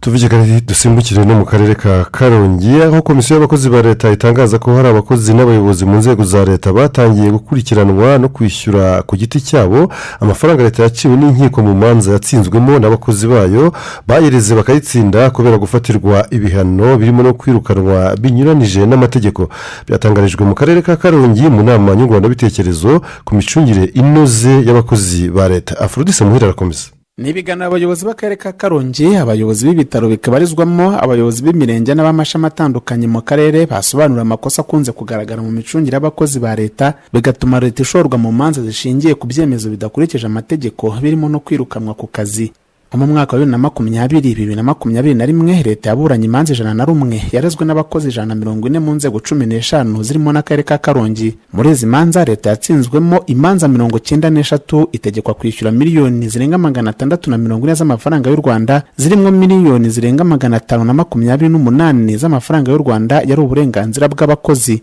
[0.00, 4.76] Tuvuge kandi dusimbukire no mu karere ka karongi aho komisiyo y'abakozi ba leta itangaza ko
[4.76, 10.62] hari abakozi n'abayobozi mu nzego za leta batangiye gukurikiranwa no kwishyura ku giti cyabo amafaranga
[10.62, 13.72] leta yaciwe n'inkiko mu manza yatsinzwemo n'abakozi bayo
[14.08, 19.48] bayireze bakayitsinda kubera gufatirwa ibihano birimo no kwirukanwa binyuranije n'amategeko.
[19.86, 25.76] Byatangarijwe mu karere ka karongi mu nama nyunguranabitekerezo ku micungire inoze y'abakozi ba leta.
[25.80, 26.88] Afrodise muhira arakomeza
[27.20, 33.66] ni ibiganiro abayobozi b'akarere ka karongi abayobozi b'ibitaro bikabarizwamo abayobozi b'imirenge n'abamashami atandukanye mu karere
[33.72, 39.12] basobanura amakosa akunze kugaragara mu micungire y'abakozi ba leta bigatuma leta ishorwa mu manza zishingiye
[39.20, 42.52] ku byemezo bidakurikije amategeko birimo no kwirukanwa ku kazi.
[42.94, 46.74] Mu mwaka wa bibiri na makumyabiri bibiri na makumyabiri na rimwe leta yaburanye imanza ijana
[46.74, 50.78] na rumwe yarezwe n'abakozi ijana na mirongo ine mu nzego cumi n'eshanu zirimo n'akarere ka
[50.78, 51.38] karongi.
[51.52, 57.30] Muri izi manza leta yatsinzwemo imanza mirongo cyenda n'eshatu itegekwa kwishyura miliyoni zirenga magana atandatu
[57.30, 62.72] na mirongo ine z'amafaranga y'u rwanda zirimo miliyoni zirenga magana atanu na makumyabiri n'umunani z'amafaranga
[62.72, 64.82] y'u rwanda yari uburenganzira bw'abakozi.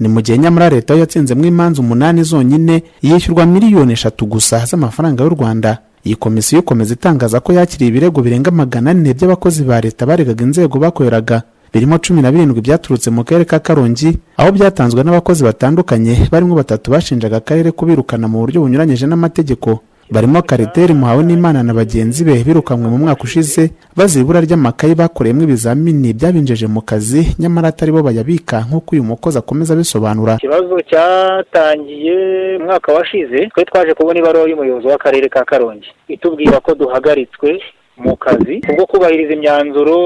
[0.00, 5.24] Ni mu gihe nyamara leta yo yatsinzemo imanza umunani zonyine yishyurwa miliyoni eshatu gusa z'amafaranga
[5.24, 5.78] y'u rwanda.
[6.04, 10.78] Iyi komisiyo ikomeza itangaza ko yakiriye ibirego birenga magana ane by'abakozi ba leta baregaga inzego
[10.78, 11.42] bakoreraga.
[11.72, 16.90] Birimo cumi na birindwi byaturutse mu karere ka karongi aho byatanzwe n'abakozi batandukanye barimo batatu
[16.90, 19.78] bashinjaga akarere kubirukana mu buryo bunyuranyije n'amategeko.
[20.10, 25.42] Barimo kariteri muhawe n'imana na bagenzi be birukanwe mu mwaka ushize bazira ibura ry'amakayi bakoreyemo
[25.42, 30.34] ibizamini byabinjeje mu kazi nyamara atari bo bayabika nk'uko uyu mukozi akomeza abisobanura.
[30.42, 32.16] Ikibazo cyatangiye
[32.60, 35.88] umwaka washize twe twaje kubona ibaruwa y'umuyobozi w'akarere ka karongi.
[36.08, 37.60] Itubwira ko duhagaritswe
[37.96, 39.96] mu kazi kubwo kubahiriza imyanzuro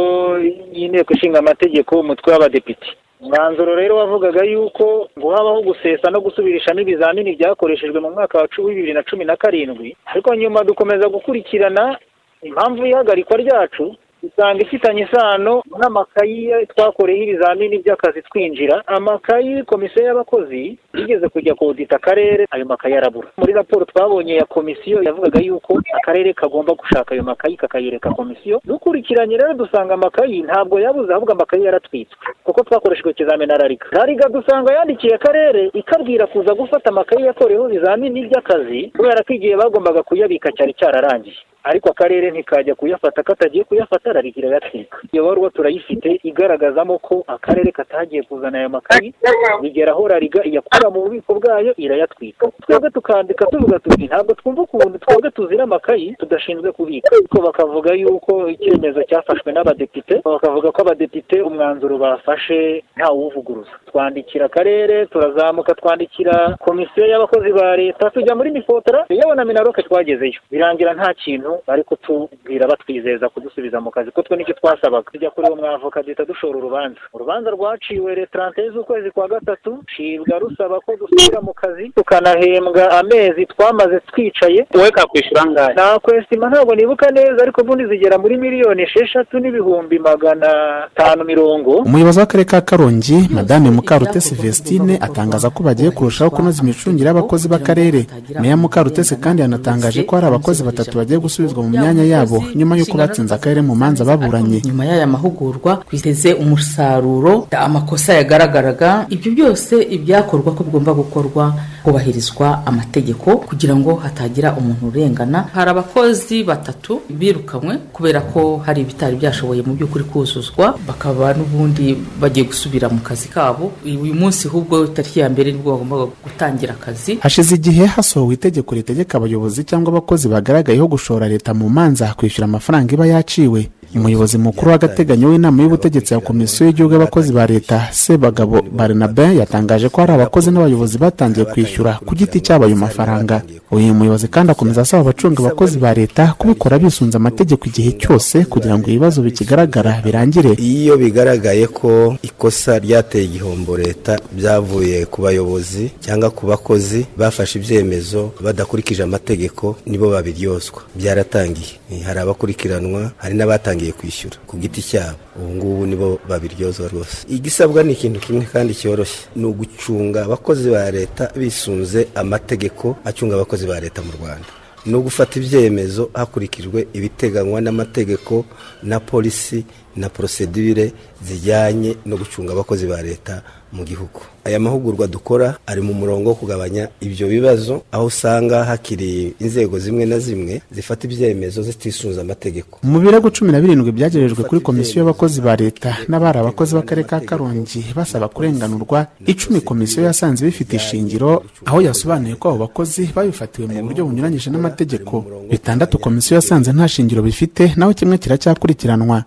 [0.76, 2.86] y'inteko ishinga amategeko umutwe w'abadepite.
[3.20, 8.92] Umwanzuro rero wavugaga yuko ngo habaho gusesa no gusubirishamo ibizamini byakoreshejwe mu mwaka wa bibiri
[8.92, 11.98] na cumi na karindwi ariko nyuma dukomeza gukurikirana
[12.42, 18.82] impamvu y'ihagarikwa ryacu usanga ifitanye isano n'amakayi twakoreyeho ibizamini by'akazi twinjira.
[18.86, 23.28] Amakayi komisiyo y'abakozi yigeze kujya kodita akarere ayo makayi arabura.
[23.36, 28.60] Muri raporo twabonye ya komisiyo yavugaga yuko akarere kagomba gushaka ayo makayi kakayereka komisiyo.
[28.64, 34.28] Dukurikiranye rero dusanga amakayi ntabwo yabuze ahubwo amakayi yaratwitswe kuko twakoreshejwe ikizamini na rariga rariga
[34.28, 40.52] dusanga yandikiye akarere ikabwira kuza gufata amakayi yakoreyeho ibizamini by'akazi kubera ko igihe bagombaga kuyabika
[40.52, 41.36] cyari cyararangiye.
[41.64, 48.22] Ariko akarere ntikajya kuyafata katagiye kuyafata rariga irayatwika iyo baruwa turayifite igaragazamo ko akarere katagiye
[48.22, 49.14] kuzana aya makayi
[49.62, 52.46] bigera aho rariga iyakura mu bubiko bwayo irayatwika.
[52.66, 57.08] Twebwe tukandika tuvuga tuti ntabwo twumva ukuntu twebwe tuzira amakayi tudashinzwe kubika.
[57.16, 65.74] Ariko bakavuga yuko icyemezo cyafashwe n'abadepite bakavuga ko abadepite umwanzuro bafashe ntawuvuguruza twandikira akarere turazamuka
[65.74, 70.40] twandikira komisiyo y'abakozi ba leta tujya muri mifotora yewe na minaroke twagezeyo.
[70.50, 74.10] Birangira nta kintu bari kutubwira batwizeza kudusubiza mu kazi.
[74.10, 75.10] Ko twe ni cyo twasabaga?
[75.12, 77.00] Tujya kuri uwo mwavoka duhita dushora urubanza.
[77.12, 84.00] Urubanza rwaciwe retarante z'ukwezi kwa gatatu cibwa rusaba ko dusubira mu kazi tukanahembwa amezi twamaze
[84.00, 84.66] twicaye.
[84.74, 90.48] Wowe kakwishyura angahe nakwesima ntabwo nibuka neza ariko ubundi zigera muri miliyoni esheshatu n'ibihumbi magana
[90.84, 91.70] atanu mirongo.
[91.76, 98.06] Umuyobozi w'akarere ka karongi madame mukarutesi vestine atangaza ko bagiye kurushaho kunoza imicungire y'abakozi b'akarere.
[98.40, 102.96] Meya mukarutesi kandi yanatangaje ko hari abakozi batatu bagiye gusubizwa mu myanya yabo nyuma y'uko
[102.98, 104.62] batsinze akarere mu manza baburanye.
[104.64, 109.06] Nyuma y'aya mahugurwa twiteze umusaruro amakosa yagaragaraga.
[109.10, 111.54] Ibyo byose ibyakorwa ko bigomba gukorwa
[111.84, 115.48] hubahirizwa amategeko kugira ngo hatagira umuntu urengana.
[115.52, 122.46] Hari abakozi batatu birukanywe kubera ko hari ibitari byashoboye mu by'ukuri kuzuzwa bakaba n'ubundi bagiye
[122.48, 123.72] gusubira mu kazi kabo.
[123.84, 127.18] Uyu munsi ahubwo tariki ya mbere ni bwo bagomba gutangira akazi.
[127.20, 132.94] Hashize igihe hasohowe itegeko ritegeka abayobozi cyangwa abakozi bagaragayeho gushora leta mu manza kwishyura amafaranga
[132.94, 133.68] iba yaciwe.
[133.94, 140.00] Umuyobozi mukuru w'agateganyo w'inama y'ubutegetsi ya komisiyo y'igihugu y'abakozi ba leta sebagabo barnabe yatangaje ko
[140.00, 145.00] hari abakozi n'abayobozi batangiye kwishyura ku giti cyabo ayo mafaranga uyu muyobozi kandi akomeza asaba
[145.02, 150.52] abacunga abakozi ba leta kubikora bisunze amategeko igihe cyose kugira ngo ibibazo bikigaragara birangire.
[150.58, 158.32] Iyo bigaragaye ko ikosa ryateye igihombo leta byavuye ku bayobozi cyangwa ku bakozi bafashe ibyemezo
[158.42, 160.82] badakurikije amategeko nibo babiryozwa
[161.14, 162.02] byaratangiye.
[162.04, 165.18] Hari abakurikiranwa hari n'abatangiye kwishyura ku giti cyabo.
[165.36, 167.26] Ubu ngubu nibo babiryozwa rwose.
[167.28, 169.26] Igisabwa ni ikintu kimwe kandi cyoroshye.
[169.36, 174.46] Ni ugucunga abakozi ba leta bisunze amategeko acunga abakozi ba leta mu rwanda.
[174.86, 178.44] Ni ugufata ibyemezo hakurikijwe ibiteganywa n'amategeko
[178.82, 179.64] na polisi
[179.96, 180.92] na porosedire
[181.26, 184.20] zijyanye no gucunga abakozi ba leta mu gihugu.
[184.44, 190.06] Aya mahugurwa dukora ari mu murongo wo kugabanya ibyo bibazo aho usanga hakiri inzego zimwe
[190.06, 192.78] na zimwe zifata ibyemezo zitisunze amategeko.
[192.82, 197.20] Mu birego cumi na birindwi byagerejwe kuri komisiyo y'abakozi ba leta n'abari abakozi b'akarere ka
[197.20, 199.06] karongi basaba kurenganurwa.
[199.26, 205.24] icumi komisiyo yasanze bifite ishingiro aho yasobanuye ko abo bakozi babifatiwe mu buryo bunyuranyije n'amategeko.
[205.50, 209.24] bitandatu komisiyo yasanze nta shingiro bifite naho kimwe kiracyakurikiranwa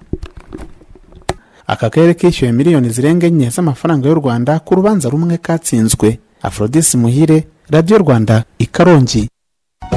[1.67, 6.19] aka karere kishyuye miliyoni zirenga enye z'amafaranga y'u rwanda ku rubanza rumwe katsinzwe.
[6.41, 9.30] Aforodisi muhire radiyo rwanda i karongi.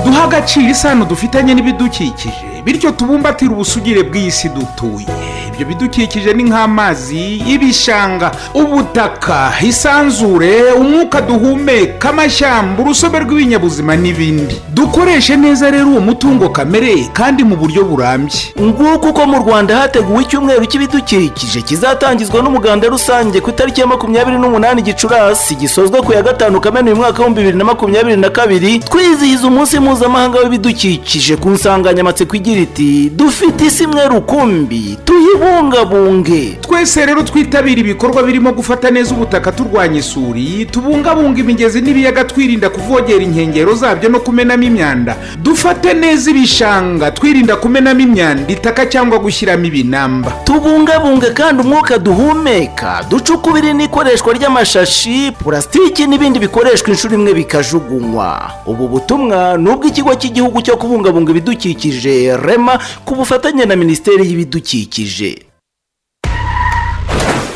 [0.05, 2.35] Duha agaciro isano dufitanye n'ibidukikije.
[2.65, 5.07] Bityo tubumbatire ubusugire bw'isi dutuye.
[5.49, 14.61] Ibyo bidukikije ni nk'amazi ibishanga ubutaka isanzure umwuka duhumeka amashyamba urusobe rw'ibinyabuzima n'ibindi.
[14.69, 18.41] Dukoreshe neza rero uwo mutungo kamere kandi mu buryo burambye.
[18.61, 24.83] Nguko uko mu rwanda hateguwe icyumweru cy'ibidukikije kizatangizwa n'umuganda rusange ku itariki ya makumyabiri n'umunani
[24.83, 29.47] gicurasi gisozwe ku ya gatanu kamena uyu mwaka w'ibihumbi bibiri na makumyabiri na kabiri twizihiza
[29.49, 36.59] umunsi mpuzamahanga w'ibidukikije ku nsanganyamatsiko igira iti dufite isi imwe rukumbi tuyibungabunge.
[36.61, 43.23] Twese rero twitabira ibikorwa birimo gufata neza ubutaka turwanya isuri tubungabunga imigezi n'ibiyaga twirinda kuvogera
[43.23, 45.17] inkengero zabyo no kumenamo imyanda.
[45.43, 50.31] Dufate neza ibishanga twirinda kumenamo imyanda itaka cyangwa gushyiramo ibinamba.
[50.45, 58.51] Tubungabunge kandi umwuka duhumeka ducukubire n'ikoreshwa ry'amashashi purasitiki n'ibindi bikoreshwa inshuro imwe bikajugunywa.
[58.67, 65.47] Ubu butumwa ni ubw'ikigo cy'igihugu cyo kubungabunga ibidukikije rema ku bufatanye na minisiteri y'ibidukikije.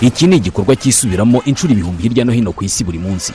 [0.00, 3.32] Iki ni igikorwa cyisubiramo inshuro ibihumbi hirya no hino ku isi buri munsi.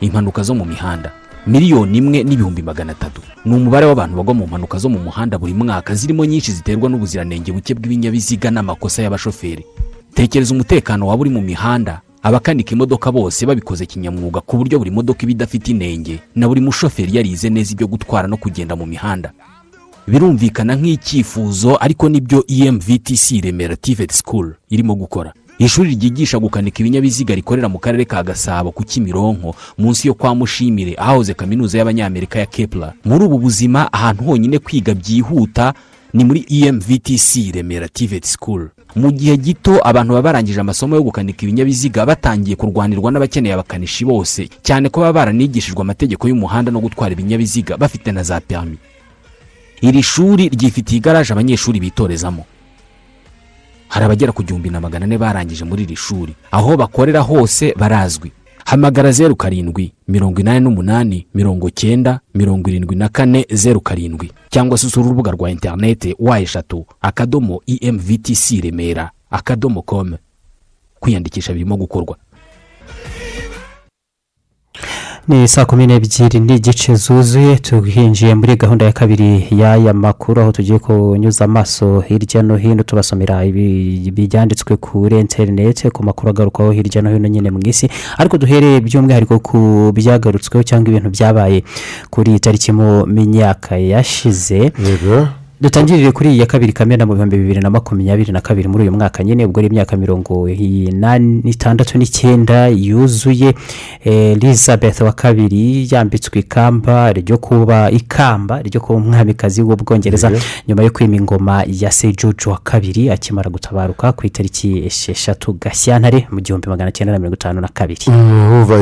[0.00, 1.10] Impanuka zo mu mihanda
[1.46, 3.20] miliyoni imwe n'ibihumbi magana atatu.
[3.44, 7.52] Ni umubare w'abantu bagwa mu mpanuka zo mu muhanda buri mwaka zirimo nyinshi ziterwa n'ubuziranenge
[7.52, 9.64] buke bw'ibinyabiziga n'amakosa y'abashoferi.
[10.14, 15.22] Tekereza umutekano waba uri mu mihanda abakanika imodoka bose babikoze kinyamwuga ku buryo buri modoka
[15.22, 19.32] iba idafite inenge na buri mushoferi yarize neza ibyo gutwara no kugenda mu mihanda.
[20.08, 25.32] Birumvikana nk'icyifuzo ariko ni byo emvtc remera tivet school irimo gukora.
[25.58, 30.94] Ishuri ryigisha gukanika ibinyabiziga rikorera mu karere ka gasabo ku kimironko munsi yo kwa mushimire
[30.98, 32.92] ahahoze kaminuza y'abanyamerika ya kepler.
[33.04, 35.74] Muri ubu buzima ahantu honyine kwiga byihuta
[36.14, 38.68] ni muri emvtc remera tivet school.
[38.96, 44.48] Mu gihe gito abantu baba barangije amasomo yo gukanika ibinyabiziga batangiye kurwanirwa n'abakeneye abakanishi bose
[44.62, 48.78] cyane ko baba baranigishijwe amategeko y'umuhanda no gutwara ibinyabiziga bafite na za perimi
[49.80, 52.44] iri shuri ryifitiye igaraje abanyeshuri bitorezamo.
[53.88, 56.34] Hari abagera ku gihumbi na magana ane barangije muri iri shuri.
[56.50, 58.30] Aho bakorera hose barazwi.
[58.70, 64.32] Hamagara zeru karindwi mirongo inani n'umunani mirongo cyenda mirongo irindwi na kane zeru karindwi.
[64.50, 70.16] Cyangwa se usura urubuga rwa interinete wa eshatu akadomo emvtc remera akadomo com.
[71.00, 72.16] Kwiyandikisha birimo gukorwa.
[75.30, 80.78] Ni saa kumi n'ebyiri n'igice zuzuye tuhinjiye muri gahunda ya kabiri y'aya makuru aho tugiye
[80.78, 87.28] kunyuza amaso hirya no hino tubasomera ibyanditswe kuri interineti ku makuru agarukaho hirya no hino
[87.28, 87.88] nyine mu isi.
[88.18, 89.58] Ariko duhereye by'umwihariko ku
[89.94, 91.62] byagarutsweho cyangwa ibintu byabaye
[92.10, 94.72] kuri iyi tariki mu myaka yashize.
[95.60, 98.92] Dutangirire kuri iyi ya kabiri kamena mu bihumbi bibiri na makumyabiri na kabiri muri uyu
[98.92, 103.54] mwaka nyine ubwo ari imyaka mirongo itandatu n'icyenda yuzuye
[104.04, 110.32] elizabeth wa kabiri yambitswe ikamba ryo kuba ikamba ryo kuba umwamikazi w'ubwongereza
[110.68, 116.26] nyuma yo kwima ingoma ya se george wa kabiri akimara gutabaruka ku itariki esheshatu gashyantare
[116.32, 118.00] mu gihumbi magana cyenda na mirongo itanu na kabiri.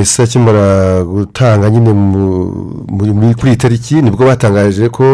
[0.03, 1.91] Isi akimara gutanga nyine
[3.35, 5.05] kuri iyi tariki ni bwo batangaje ko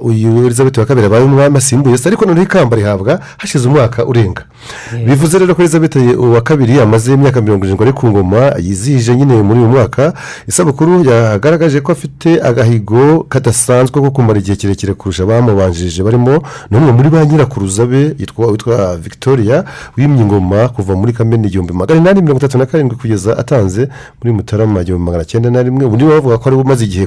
[0.00, 4.42] uyu elizabeth wa kabiri abaye umwami asimbuye se ariko noneho ikamba rihabwa hashize umwaka urenga.
[5.06, 5.96] Bivuze rero ko elizabeth
[6.34, 10.12] wa kabiri amaze imyaka mirongo irindwi ari ku ngoma yizihije nyine muri uyu mwaka.
[10.48, 17.08] Isabukuru yagaragaje ko afite agahigo kadasanzwe ko kumara igihe kirekire kurusha abamubanjirije barimo n'umwe muri
[17.10, 19.64] ba nyirakuruza be witwa victoria
[19.96, 23.88] wimye ingoma kuva muri kamena igihumbi magana inani mirongo itatu na karindwi kugeza atanze
[24.22, 25.84] muri mutarama igihumbi magana cyenda na rimwe.
[25.86, 27.06] Ubu ni we bavuga ko ari umaze igihe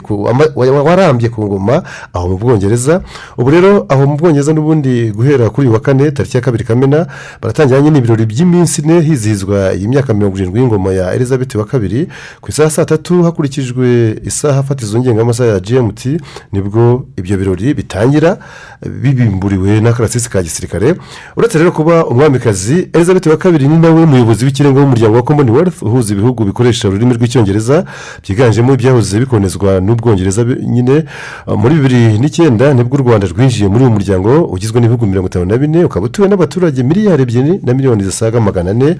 [0.85, 1.83] warambye ku ngoma
[2.13, 3.01] aho mu bwongereza.
[3.37, 7.07] Ubu rero aho mu bwongereza n'ubundi guhera kuri uyu wa kane tariki ya kabiri kamena
[7.41, 12.07] baratangira nyine ibirori by'iminsi ine hizihizwa iyi myaka mirongo irindwi y'ingoma ya elizabeth wa kabiri.
[12.41, 16.05] Ku isaha saa tatu hakurikijwe isaha fatizo ngengamasaha ya gmt
[16.51, 18.37] ni bwo ibyo birori bitangira
[19.01, 20.95] bibimburiwe n'akarasisi ka gisirikare.
[21.37, 26.13] Uretse rero kuba umwamikazi elizabeth wa kabiri ni nawe muyobozi w'ikirenga w'umuryango wa commonwealth uhuza
[26.13, 27.85] ibihugu bikoresha ururimi rw'icyongereza
[28.23, 31.03] byiganjemo ibyahoze bikonezwa n'ubwongereza nyine.
[31.57, 35.45] Muri bibiri n'icyenda ni bwo u rwanda rwinjiye muri uyu muryango ugizwe n'ibihugu mirongo itanu
[35.45, 38.97] na bine ukaba utuwe n'abaturage miliyari ebyiri na miliyoni zisaga magana ane.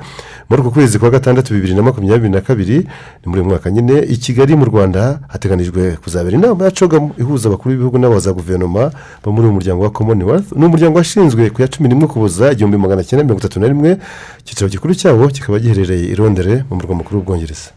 [0.50, 4.00] Muri uku kwezi kwa gatandatu bibiri na makumyabiri na kabiri ni muri uyu mwaka nyine
[4.00, 8.92] i kigali mu rwanda hateganijwe kuzabera inama ya cogamu ihuza abakuru b'ibihugu n'abaza guverinoma
[9.24, 10.52] bo muri uyu muryango wa commonwealth.
[10.56, 13.98] Ni umuryango washinzwe ku ya cumi n'imwe ukuboza igihumbi magana cyenda mirongo itatu na rimwe.
[14.40, 17.70] Icyicaro gikuru cyawo kikaba giherereye i londres mu murwa mukuru w'ubwongereza.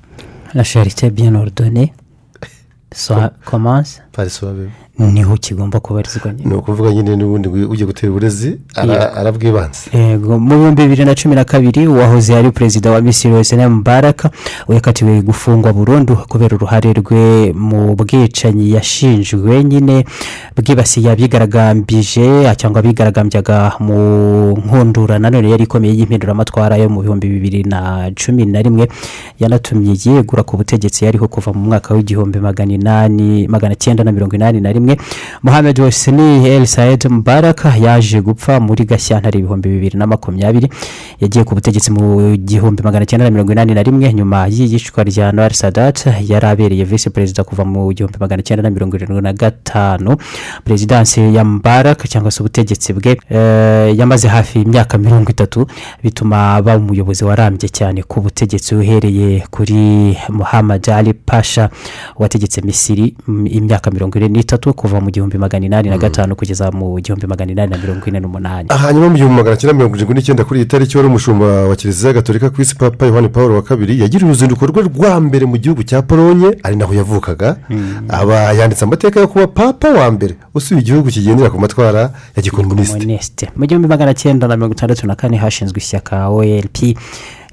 [0.54, 1.92] La charite bien ordonnée.
[2.92, 4.07] Soit commence.
[4.22, 4.66] Parisobe
[4.98, 8.58] ni ho kigomba kubarizwa ni ukuvuga nyine n'ubundi ujya gutera uburezi
[9.18, 13.54] arabwibanze yego mu bihumbi bibiri na cumi na kabiri uwahoze ari perezida wa misiri wese
[13.68, 14.30] mubaraka
[14.68, 20.04] yakatiwe gufungwa burundu kubera uruhare rwe mu bwicanyi yashinjwe nyine
[20.56, 22.26] bwibasiye abigaragambije
[22.58, 23.98] cyangwa abigaragambyaga mu
[24.58, 28.88] nkundura nanone yari ikomeye y'impinduramatwara yo mu bihumbi bibiri na cumi na rimwe
[29.38, 34.36] yanatumye yegura ku butegetsi yariho kuva mu mwaka w'igihumbi magana inani magana cyenda na mirongo
[34.36, 34.96] inani na rimwe.
[35.42, 40.68] Mohamed hosni el saed mubaraka yaje gupfa muri gashyantare ibihumbi bibiri na makumyabiri.
[41.20, 44.12] Yagiye ku butegetsi mu gihumbi magana cyenda na mirongo inani na rimwe.
[44.12, 48.70] Nyuma y'iyicwa rya noel sadat yari abereye visi perezida kuva mu gihumbi magana cyenda na
[48.70, 50.16] mirongo irindwi na gatanu.
[50.64, 55.66] Perezidansi ya mubaraka cyangwa se ubutegetsi bwe eh, yamaze hafi imyaka mirongo itatu
[56.02, 61.70] bituma aba umuyobozi warambye cyane ku butegetsi uhereye kuri muhammad ali pasha
[62.16, 66.70] wategetse misiri mm, imyaka mirongo ine n'itatu kuva mu gihumbi magana inani na gatanu kugeza
[66.70, 68.68] mu gihumbi magana inani na mirongo ine n'umunani.
[68.70, 72.12] Hanyuma mu gihumbi magana cyenda mirongo irindwi n'icyenda kuri iyi tariki wari umushumba wa kiliziya
[72.12, 75.82] gatolika ku isi papa yohani paul wa kabiri yagiriye uruzinduko rwe rwa mbere mu gihugu
[75.82, 77.56] cya polonye ari naho yavukaga.
[78.08, 83.50] Aba yanditse amateka yo kuba papa wa mbere usuye igihugu kigendera ku matwara ya gikomunisite
[83.56, 86.78] mu gihumbi magana cyenda na mirongo itandatu na kane hashinzwe ishyaka olp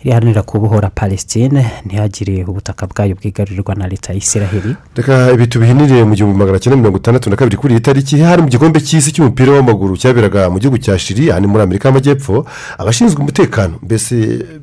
[0.05, 4.75] riharanira kubohora palestine ntihagire ubutaka bwayo bwigarurirwa na leta ya israheli.
[4.95, 8.41] Reka ibi tubihinire mu gihumbi magana cyenda mirongo itandatu na kabiri kuri iyi tariki hari
[8.41, 12.45] mu gikombe cy'isi cy'umupira w'amaguru cyaberaga mu gihugu cya shiri aha ni muri amerika y'amajyepfo.
[12.77, 14.15] Abashinzwe umutekano mbese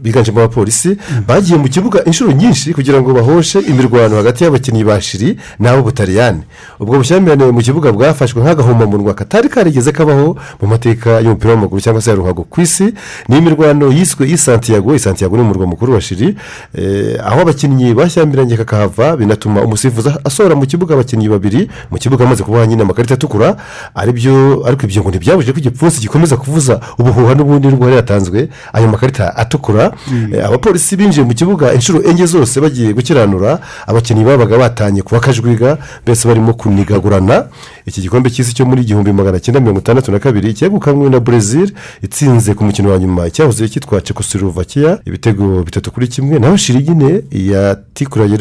[0.03, 5.37] biganjemo abapolisi bagiye mu kibuga inshuro nyinshi kugira ngo bahoshe imirwano hagati y'abakinnyi ba shiri
[5.59, 6.43] n'abo butaliyani.
[6.81, 12.11] Ubwo bushyamirane mu kibuga bwafashwe nk'agahomamunwa katari karigeze kabaho mu mateka y'umupira w'amaguru cyangwa se
[12.11, 12.95] ya ruhago ku isi
[13.29, 14.95] ni imirwano yiswe isantiago
[15.33, 16.37] isantiago ni umurwa mukuru wa shiri
[16.75, 22.45] eh, aho abakinnyi bashyamiranye kakahava binatuma umusifuzi asohora mu kibuga abakinnyi babiri mu kibuga amaze
[22.45, 23.57] kubaha nyine amakarita atukura
[23.95, 28.49] ari byo ariko ibyo ngo ntibyabujije ko igipfunsi gikomeza kuvuza ubuhuha n'ubundi nubwo yari yatanzwe
[28.73, 29.93] ayo makarita atukura.
[30.33, 35.79] Eh, abapolisi binjiye mu kibuga inshuro enye zose bagiye gukiranura abakinnyi babaga batanye kuba kajwiga
[36.03, 37.47] mbese barimo kunigagurana.
[37.87, 41.73] Iki gikombe cy'isi cyo muri igihumbi magana cyenda mirongo itandatu na kabiri cyegukanywe na brezil
[42.03, 48.37] itsinze ku mukino wa nyuma cyahoze cyitwa cekoslovakia ibitego bitatu kuri kimwe naho shirigine yatikuranye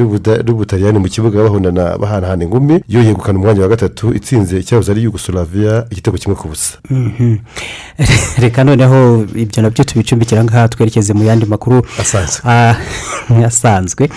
[0.46, 5.86] n'ubutaliyani mu kibuga bahonana bahanahana ingumi yo yegukana umwanya wa gatatu itsinze icyahoze ari yugoslavia
[5.92, 6.78] igitego kimwe ku busa.
[6.90, 7.38] Mhm.
[8.44, 11.86] reka noneho ibyo na byo tubicumbikira ngaha twerekeze mu yandi makuru.
[12.44, 12.76] Ah,
[13.46, 14.10] asanzwe.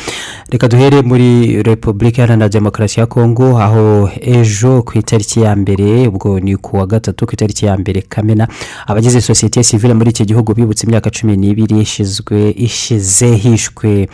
[0.51, 6.41] Reka duhere muri repubulika iharanira demokarasi ya kongo aho ejo ku itariki ya mbere ubwo
[6.41, 8.49] ni ku wa gatatu ku itariki ya mbere kamena
[8.87, 14.09] abagize sosiyete sivile muri iki gihugu bibutse imyaka cumi n'ibiri ishizwe ishize hishwe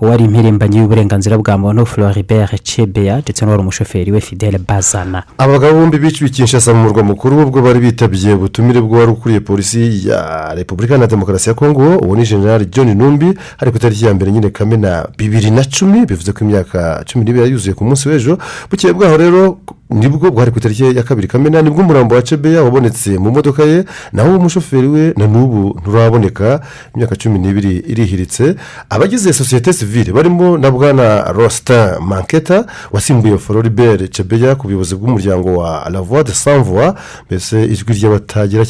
[0.00, 5.22] uwari impirimbanyi y'uburenganzira bwa muntu floribert cebeya ndetse n'uwari umushoferi we fidele bazana.
[5.38, 10.08] Aba bagabo bombi biciwe kinshasa mu murwa mukuru ubwo bari bitabye ubutumire bw'uwari ukuriye polisi
[10.08, 11.96] ya repubulika na demokarasi ya kongo.
[11.98, 13.26] Uwo ni general john numbi
[13.58, 17.50] ari ku itariki ya mbere nyine kamena bibiri na cumi bivuze ko imyaka cumi n'ibiri
[17.50, 18.38] yuzuye ku munsi w'ejo.
[18.70, 19.58] Bukeye bwaho rero
[19.90, 23.30] ni bwo bwari ku itariki ya kabiri kamena ni bwo umurambo wa cebeya wabonetse mu
[23.30, 26.60] modoka ye naho umushoferi we na n'ubu nturaboneka
[26.94, 28.54] imyaka cumi n'ibiri irihiritse.
[28.90, 35.88] Abagize sosiyete sivile barimo na bwana rosita manketa wasimbuye floribert cebeya ku buyobozi bw'umuryango wa
[35.90, 36.94] la voix de sans voix
[37.28, 38.64] mbese ijwi ry'abatagira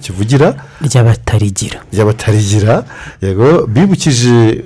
[0.00, 0.54] kivugira?
[0.80, 2.84] Ry'abatarigira ry'abatarigira
[3.22, 4.64] yego bibukije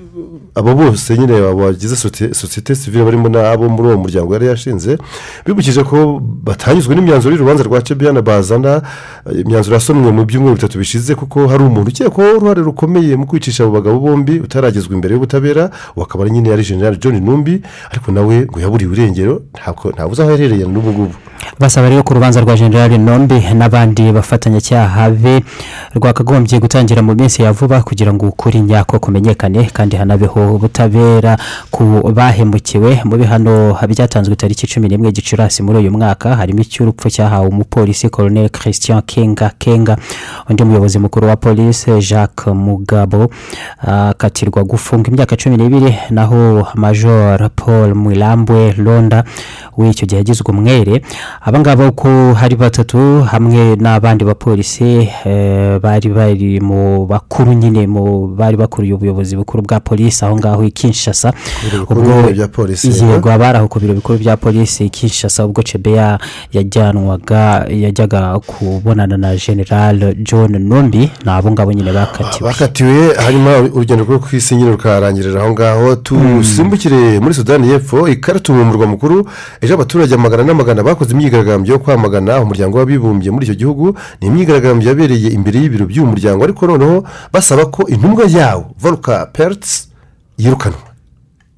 [0.55, 1.97] abo bose nyine bagize
[2.35, 4.99] sosiyete sivile barimo n'abo muri uwo muryango yari yashinze
[5.47, 8.83] bibukije ko batanyuzwe n'imyanzuro y'urubanza rwa cebeya na bazana
[9.33, 13.73] imyanzuro yasomwe mu byumweru bitatu bishize kuko hari umuntu ukekwaho uruhare rukomeye mu kwicisha abo
[13.81, 18.37] bagabo bombi utaragezwa imbere y'ubutabera uwo akaba ari nyine yari general john numbi ariko nawe
[18.51, 21.15] ngo yaburiwe irengero ntabwo ntabuze aho aherereye n'ubu ngubu.
[21.59, 25.43] Basaba rero ku rubanza rwa generale nombe n'abandi bafatanyacyaha be
[25.95, 31.37] rwakagombye gutangira mu minsi ya vuba kugira ngo ukuri nyako kumenyekane kandi hanabeho ubutabera
[31.71, 33.01] ku bahemukiwe.
[33.05, 38.49] Mu bihano byatanzwe tariki cumi n'imwe gicurasi muri uyu mwaka harimo icy'urupfu cyahawe umupolisi colonel
[38.49, 39.97] christian kenga kenga
[40.49, 43.31] undi muyobozi mukuru wa polisi jacques mugabo
[43.83, 49.25] akatirwa gufunga imyaka cumi n'ibiri naho major paul mwilambwe londa
[49.77, 51.03] w'icyo gihe yagizwe umwere
[51.41, 58.57] abangaba uko hari batatu hamwe n'abandi bapolisi eh, bari bari mu bakuru nyine mu bari
[58.57, 61.33] bakuriye ubuyobozi bukuru bwa polisi aho ngaho i kinshasa.
[62.53, 66.19] Polisi, yego abari aho ku biro bikuru bya polisi i kinshasa ubwo cebeya
[66.53, 72.51] yajyanwaga yajyaga kubonana na general john numbi ni abo ngabo nyine bakatiwe.
[72.51, 75.97] Bakatiwe hanyuma urugendo rwo ku isi nyine rukarangirira aho ngaho.
[75.97, 79.29] Tusimbukire muri sudani y'epfo ikaratu mu murwa mukuru
[79.61, 84.89] ejo abaturage amagana n'amagana bakoze imyigaragambyo yo kwamagana umuryango w'abibumbye muri icyo gihugu ni imyigaragambyo
[84.91, 89.89] yabereye imbere y'ibiro by'uwo muryango ariko noneho basaba ko intumwa yawo varuka peritsi
[90.39, 90.92] yirukanwa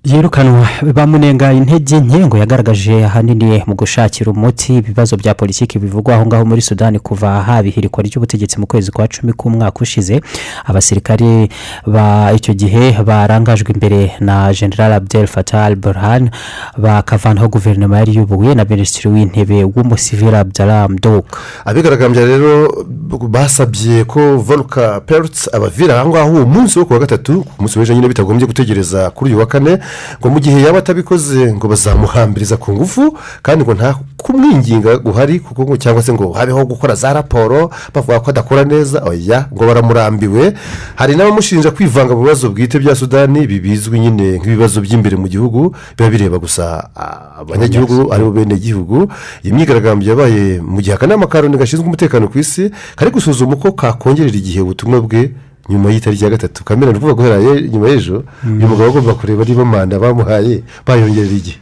[0.05, 6.26] yirukanwa bamunenga intege nke ngo yagaragaje ahanini mu gushakira umuti ibibazo bya politiki bivugwa aho
[6.26, 10.20] ngaho muri sudani kuva haba ihirikwa ry'ubutegetsi mu kwezi kwa cumi k'umwaka ushize.
[10.64, 11.48] Abasirikare
[11.86, 16.30] ba icyo gihe barangajwe imbere na general abdel fatah al burhan
[16.78, 21.24] bakavanaho guverinoma yari iyobowe na minisitiri w'intebe w'umusivili abdallah mdok
[21.64, 22.84] abigaragambya rero
[23.28, 27.78] basabye ko varuka perutsi abavira aho ngaho uwo munsi wo ku wa gatatu ku munsi
[27.78, 29.78] w'ejo nyine bitagombye gutegereza kuri uyu wa kane
[30.20, 35.62] ngo mu gihe yaba atabikoze ngo bazamuhambiriza ku ngufu kandi ngo nta kumwinginga guhari kuko
[35.64, 40.55] ngo cyangwa se ngo habeho gukora za raporo bavuga ko adakora neza oya ngo baramurambiwe.
[40.97, 46.11] Hari n'abamushinja kwivanga mu bibazo bwite bya sudani bizwi nyine nk'ibibazo by'imbere mu gihugu biba
[46.11, 49.09] bireba gusa ah, abanyagihugu ari bo bene gihugu
[49.45, 53.72] iyi myigaragambyo yabaye mu gihe akanama ka loni gashinzwe umutekano ku isi kari gusuzuma uko
[53.72, 55.30] kakongerera igihe ubutumwa bwe
[55.68, 57.38] nyuma y'itariki ya gatatu kamena ni ukuvuga guhera
[57.72, 61.58] nyuma y'ejo uyu mugabo agomba kureba niba manda bamuhaye bayongerera igihe.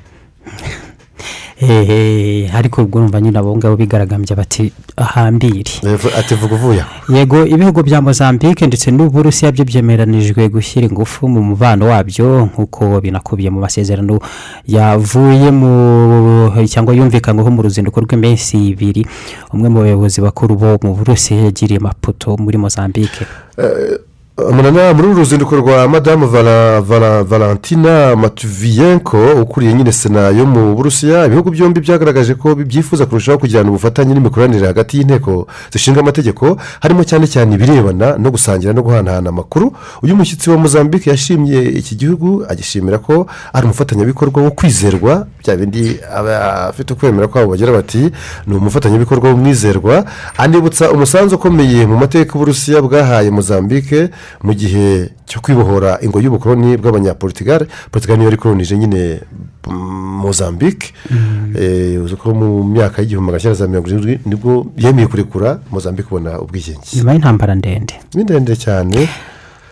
[1.67, 5.73] Hehe ariko ubwo urumva nyine abo ngabo bigaragambya bati ahambire
[6.19, 11.87] ati vuga uvuye yego ibihugu bya mozambique ndetse n'uburusiya byo byemeranijwe gushyira ingufu mu mubano
[11.87, 14.19] wabyo nk'uko binakubiye mu masezerano
[14.67, 15.73] yavuye mu
[16.69, 19.07] cyangwa yumvikanyweho mu ruzinduko rw'iminsi ibiri.
[19.53, 23.27] Umwe mu bayobozi bakuru bo mu burusiya yagiriye maputo muri mozambique.
[24.39, 26.27] Muri uru ruzinduko rwa madamu
[27.25, 31.27] valentina matuviyenko ukuriye nyine sena yo mu burusiya.
[31.27, 37.27] Ibihugu byombi byagaragaje ko byifuza kurushaho kugirana ubufatanye n'imikoranire hagati y'inteko zishinga amategeko harimo cyane
[37.27, 39.73] cyane ibirebana no gusangira no guhanahana amakuru.
[40.03, 45.27] Uyu mushyitsi wa mozambique yashimye iki gihugu agishimira ko ari umufatanyabikorwa wo kwizerwa.
[45.45, 48.11] Bya bindi aba afite ukwemera kwabo bagira bati
[48.47, 50.05] ni umufatanyabikorwa w'umwizerwa.
[50.37, 54.09] Anibutsa umusanzu ukomeye mu mateka uburusiya bwahaye mozambique
[54.43, 59.21] mu gihe cyo kwibohora ingo y'ubukoloni bw'abanyapolitigare portugal niyo yari nyine
[59.67, 60.93] mm, mozambique.
[61.59, 66.11] Eh, uzi ko mu myaka y'igihumbi magana cyenda mirongo irindwi ni bwo yemeye kurekura mozambique
[66.11, 66.97] ubona ubwigenge.
[66.97, 67.95] Nyuma y'intambara ndende.
[68.15, 69.09] Ni ndende cyane.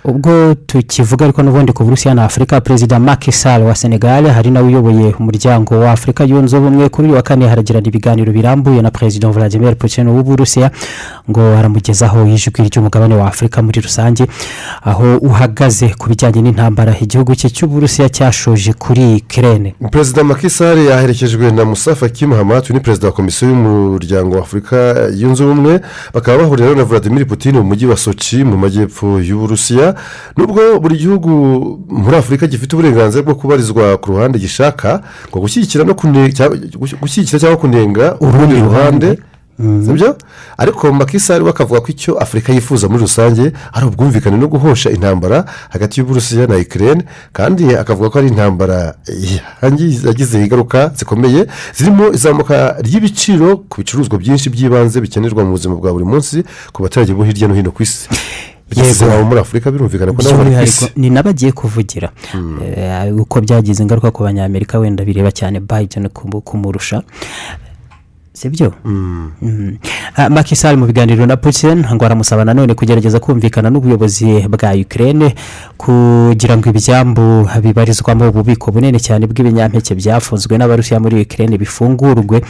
[0.05, 4.67] Ubwo tukivuga ariko n'ubundi ku burusiya na afurika perezida Macky Sall wa senegal hari nawe
[4.67, 6.89] uyoboye umuryango wa afurika yunze ubumwe.
[6.89, 10.71] Kuri uyu wa kane haragirana ibiganiro birambuye na perezida vladimir putin w'uburusiya.
[11.31, 14.27] Ngo aramugezaho ijwi ry'umugabane wa afurika muri rusange
[14.83, 21.65] aho uhagaze ku bijyanye n'intambara igihugu cye cy'uburusiya cyashoje kuri kirene perezida makisari yaherekejwe na
[21.65, 24.77] musafa Kim hamatu ni perezida wa komisiyo y'umuryango wa afurika
[25.17, 25.81] yunze ubumwe
[26.15, 29.95] bakaba bahurira na vladimir putin mu mujyi wa sochi mu majyepfo y'uburusiya.
[30.37, 31.29] Nubwo buri gihugu
[31.89, 35.95] muri afurika gifite uburenganzira bwo kubarizwa ku ruhande gishaka ngo gushyigikira no
[37.01, 39.19] gushyigikira cyangwa kunenga urundi ruhande
[39.87, 40.17] sibyo
[40.59, 45.45] ariko makisari we akavuga ko icyo afurika yifuza muri rusange ari ubwumvikane no guhosha intambara
[45.69, 47.03] hagati y'uburusiya na ikirere
[47.33, 48.95] kandi akavuga ko ari intambara
[50.07, 56.05] yagize ingaruka zikomeye zirimo izamuka ry'ibiciro ku bicuruzwa byinshi by'ibanze bikenerwa mu buzima bwa buri
[56.05, 58.09] munsi ku baturage bo hirya no hino ku isi.
[58.71, 59.25] Yego.
[59.27, 60.87] muri afurika birumvikana ko nabo bari ku isi.
[60.97, 62.09] ni n'abagiye kuvugira.
[62.77, 65.59] Eh, uko byagize ingaruka ku banyamerika wenda bireba cyane
[66.15, 67.03] kumu- kumurusha
[68.41, 68.73] sibyo?
[68.85, 69.77] Mhm.
[70.17, 75.35] Ah, Macky Sall mu biganiro na putin ngo aramusaba nanone kugerageza kumvikana n'ubuyobozi bwa ukraine
[75.77, 82.41] kugira ngo ibyambu bibarizwamo ububiko bunini cyane bw'ibinyampeke byafunzwe n'abarusiya muri ukraine bifungurwe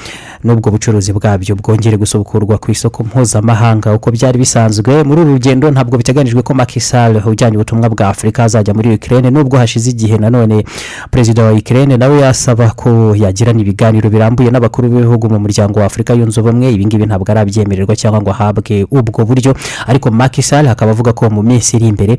[0.47, 3.91] n'ubwo bucuruzi bwabyo bwongere gusubukurwa ku isoko mpuzamahanga.
[3.95, 8.45] Uko byari bisanzwe muri uru rugendo ntabwo biteganijwe ko Macky Sall ujyanye ubutumwa bwa afurika
[8.45, 9.30] azajya muri ukraine.
[9.30, 10.64] Nubwo hashize igihe nanone
[11.11, 16.14] perezida wa ukraine nawe yasaba ko yagirana ibiganiro birambuye n'abakuru b'ibihugu mu muryango wa afurika
[16.14, 19.55] yunze ubumwe ibingibi ntabwo arabyemererwa cyangwa ngo ahabwe ubwo buryo.
[19.87, 22.16] Ariko Macky Sall akaba avuga ko mu minsi iri imbere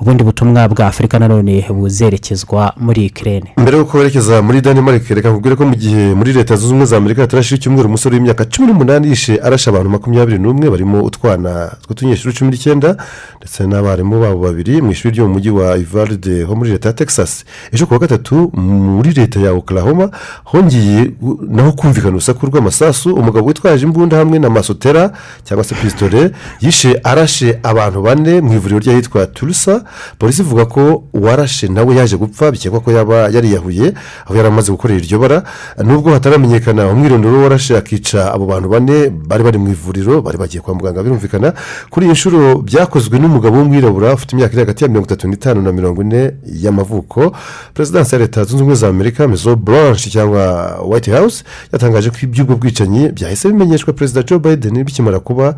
[0.00, 3.46] ubundi butumwa bwa afurika nanone buzerekezwa muri ukraine.
[3.56, 6.96] Mbere y'uko werekeza muri denmark reka nkubwire ko mu gihe muri leta zunze ubumwe za
[6.96, 12.34] amerika hatarashira icyumweru umusore w'imyaka cumi n'umunani yishe arashe abantu makumyabiri n'umwe barimo utwana tw'utunyeshuri
[12.34, 12.96] cumi n'icyenda
[13.38, 16.94] ndetse n'abarimu babo babiri mu ishuri ryo mu mujyi wa ivaride ho muri leta ya
[16.94, 17.44] texas.
[17.72, 18.50] Ejo ku wa gatatu
[18.96, 20.10] muri leta ya oklahoma
[20.44, 21.10] hongeye
[21.48, 25.12] naho kumvikana urusaku rw'amasasu umugabo witwaje imbunda hamwe na masotera
[25.44, 26.30] cyangwa se pisitore
[26.60, 29.84] yishe arashe abantu bane mu ivuriro ry'ahitwa turusa
[30.18, 33.92] polisi ivuga ko uwarashe nawe yaje gupfa bikekwa ko yaba yariyahuye
[34.26, 35.42] aho yari amaze gukorera iryo bara.
[35.84, 40.74] Nubwo hataramenyekana umwirondoro warashe akica abo bantu bane bari bari mu ivuriro bari bagiye kwa
[40.74, 41.52] muganga birumvikana.
[41.90, 45.72] Kuri iyi nshuro byakozwe n'umugabo w'umwirabura ufite imyaka iri hagati ya mirongo itatu n'itanu na
[45.72, 47.32] mirongo ine y'amavuko.
[47.74, 50.42] Perezidansi ya leta zunze ubumwe za amerika mezo buranshi cyangwa
[50.86, 55.54] white house yatangaje ko iby'ubwo bwicanyi bitandukanye byahise bimenyeshwa perezida joe biden bikimara kuba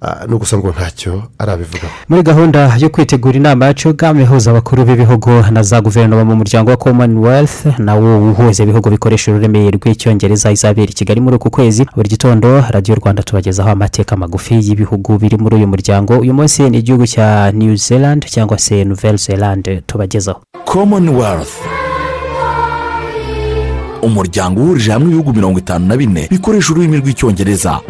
[0.00, 1.92] ah, no gusa ngo ntacyo arabivugaho.
[2.08, 6.70] Muri gahunda yo kwitegura inama ya cugam ihuza abakuru b'ibihugu na za guverinoma mu muryango
[6.70, 11.86] wa commonwealth nawo uhuza ibihugu bikoresha ururimi rw'icyongereza izabera i kigali muri uku kwezi.
[11.96, 16.18] Buri gitondo radiyo rwanda tubagezaho amateka magufi y'ibihugu biri muri uyu muryango.
[16.18, 20.40] Uyu munsi ni igihugu cya new zealand cyangwa se nouvelle zealand tubagezaho.
[20.64, 21.52] Commonwealth.
[24.02, 27.80] Umuryango uhurije hamwe ibihugu mirongo itanu na bine bikoresha ururimi rw'icyongereza.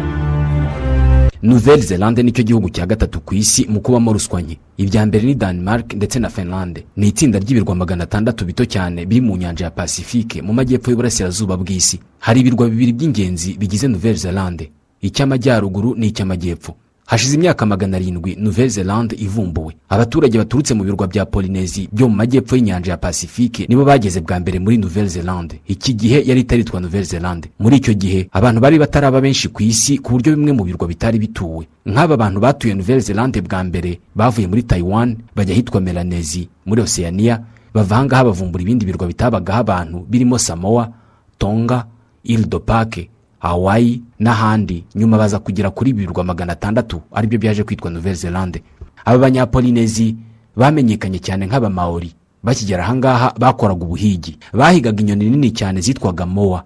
[1.43, 4.41] Nouvelle zelande ni cyo gihugu cya gatatu ku isi mu kubamo ruswa
[4.77, 6.85] ibya mbere ni denmark ndetse na finlande.
[6.97, 11.57] Ni itsinda ry'ibirwa magana atandatu bito cyane biri mu nyanja ya pacifique mu majyepfo y'uburasirazuba
[11.57, 11.99] bw'isi.
[12.19, 16.75] Hari ibirwa bibiri by'ingenzi bigize nouvelle zelande icy'amajyaruguru n'icy'amajyepfo
[17.07, 19.75] hashize imyaka magana arindwi nouvelle zelande ivumbuwe.
[19.89, 24.39] Abaturage baturutse mu birwa bya polinezi byo mu majyepfo y'inyanja ya pacifique nibo bageze bwa
[24.39, 28.79] mbere muri nouvelle zelande iki gihe yari itaritwa nouvelle zelande muri icyo gihe abantu bari
[28.79, 31.67] bataraba benshi ku isi ku buryo bimwe mu birwa bitari bituwe.
[31.85, 37.39] Nk'aba bantu batuye nouvelle zelande bwa mbere bavuye muri taiwan bajya ahitwa melanezi muri oceania
[37.73, 40.91] bava ahangaha bavumbura ibindi birwa bitabagaho abantu birimo samoa
[41.37, 41.85] tonga
[42.25, 43.09] de pake
[43.39, 44.83] hawaii n'ahandi.
[44.95, 48.63] Nyuma baza kugera kuri birwa magana atandatu ari byo byaje kwitwa nouvelle zelande
[49.05, 50.15] aba banyapolinezi
[50.55, 52.13] bamenyekanye cyane nk'abamaori
[52.43, 54.37] bakigera ahangaha bakoraga ubuhigi.
[54.53, 56.63] Bahigaga inyoni nini cyane zitwaga mowa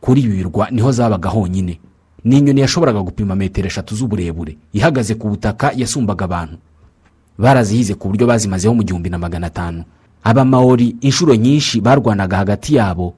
[0.00, 1.80] kuri ibi birwa ni ho zabaga honyine.
[2.24, 4.56] Ni inyoni yashoboraga gupima metero eshatu z'uburebure.
[4.72, 6.56] Ihagaze ku butaka yasumbaga abantu.
[7.38, 9.84] Barazihize ku buryo bazimazeho mu gihumbi na magana atanu.
[10.24, 13.14] Abamaori inshuro nyinshi barwanaga hagati yabo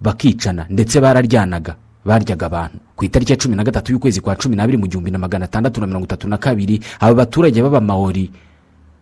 [0.00, 1.74] bakicana ndetse bararyanaga.
[2.04, 2.78] Baryaga abantu.
[2.96, 5.80] Ku itariki ya cumi na gatatu y'ukwezi kwa cumi n'abiri mu gihumbi na magana atandatu
[5.80, 8.30] na mirongo itatu na kabiri aba baturage b'abamaori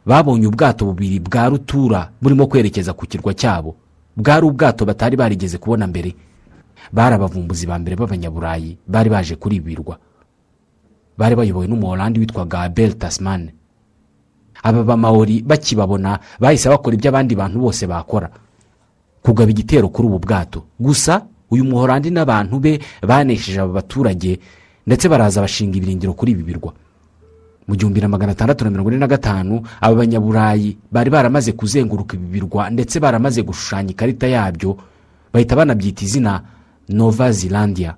[0.07, 3.75] babonye ubwato bubiri bwa rutura burimo kwerekeza ku kirwa cyabo.
[4.17, 6.15] Bwari ubwato batari barigeze kubona mbere.
[6.93, 9.99] Bari abavumbuzi ba mbere b'abanyaburayi bari baje kuri ibi birwa
[11.19, 13.51] bari bayobowe n'umuholandi witwaga abel tasman.
[14.63, 18.31] Aba bamaori bakibabona bahise bakora ibyo abandi bantu bose bakora.
[19.23, 20.65] Kugaba igitero kuri ubu bwato.
[20.81, 24.41] Gusa uyu muhorandi n'abantu be banesheje aba baturage
[24.89, 26.73] ndetse baraza bashinga ibirindiro kuri ibi birwa.
[27.69, 32.17] Mu gihumbi na magana atandatu na mirongo ine na gatanu aba banyaburayi bari baramaze kuzenguruka
[32.17, 34.77] ibi birwa ndetse baramaze gushushanya ikarita yabyo
[35.33, 36.43] bahita banabyita izina
[36.89, 37.95] nova zilandia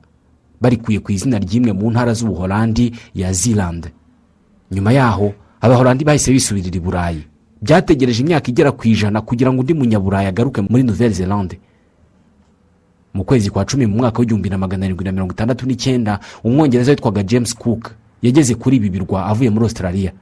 [0.60, 3.88] barikuye ku izina ry'imwe mu ntara z'ubuholandi ya zilande
[4.70, 7.22] nyuma yaho abahorandi bahise bisubirira i burayi.
[7.64, 11.56] Byategereje imyaka igera ku ijana kugira ngo undi munyaburayi agaruke muri nouvelle zelande
[13.14, 16.90] mu kwezi kwa cumi mu mwaka w'igihumbi na magana arindwi na mirongo itandatu n'icyenda umwongereza
[16.90, 20.12] witwaga james cook yageze kuri ibi birwa avuye muri australia.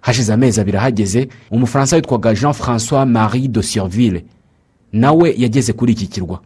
[0.00, 4.24] Hashize amezi abiri ahageze umufaransa witwaga jean francois marie de surville
[4.92, 6.40] nawe yageze kuri iki kirwa.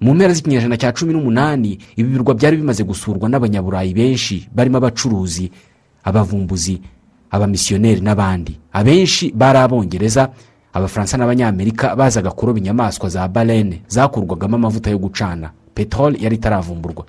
[0.00, 5.50] Mu mpera z'ikinyejana cya cumi n'umunani ibi birwa byari bimaze gusurwa n'abanyaburayi benshi barimo abacuruzi
[6.04, 6.80] abavumbuzi
[7.30, 8.58] abamisiyoneri n'abandi.
[8.72, 10.28] Abenshi bari abongereza
[10.76, 15.50] abafaransa n'abanyamerika bazaga kuroba inyamaswa za barene zakurwagamo amavuta yo gucana.
[15.74, 17.04] Peteroli yari itaravumburwa.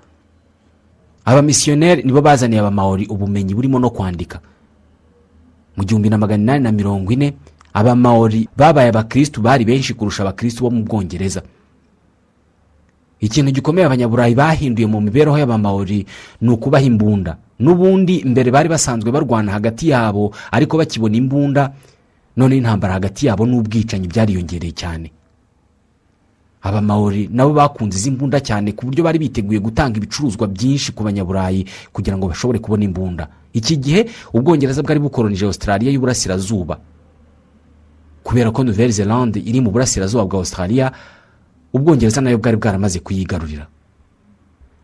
[1.26, 4.39] Abamisiyoneri nibo bazaniye abamaori ubumenyi burimo no kwandika.
[5.78, 7.34] Mu gihumbi na magana inani na mirongo ine
[7.74, 11.41] abamaori babaye abakirisitu bari benshi kurusha abakirisitu bo mu bwongereza.
[13.20, 16.05] Ikintu gikomeye abanyaburayi bahinduye mu mibereho y'abamaori
[16.41, 17.36] ni ukubaha imbunda.
[17.59, 21.74] N'ubundi mbere bari basanzwe barwana hagati yabo ariko bakibona imbunda
[22.38, 25.11] none intambara hagati yabo n'ubwicanyi byariyongereye cyane.
[26.61, 31.65] Abamaori nabo bakunze izi mbunda cyane ku buryo bari biteguye gutanga ibicuruzwa byinshi ku banyaburayi
[31.93, 33.27] kugira ngo bashobore kubona imbunda.
[33.53, 34.01] Iki gihe
[34.33, 36.77] ubwongereza bwari bukoronije australia y'uburasirazuba.
[38.23, 40.91] Kubera ko nouvelle zelande iri mu burasirazuba bwa australia
[41.73, 43.67] ubwongereza na yo bwari bwaramaze kuyigarurira.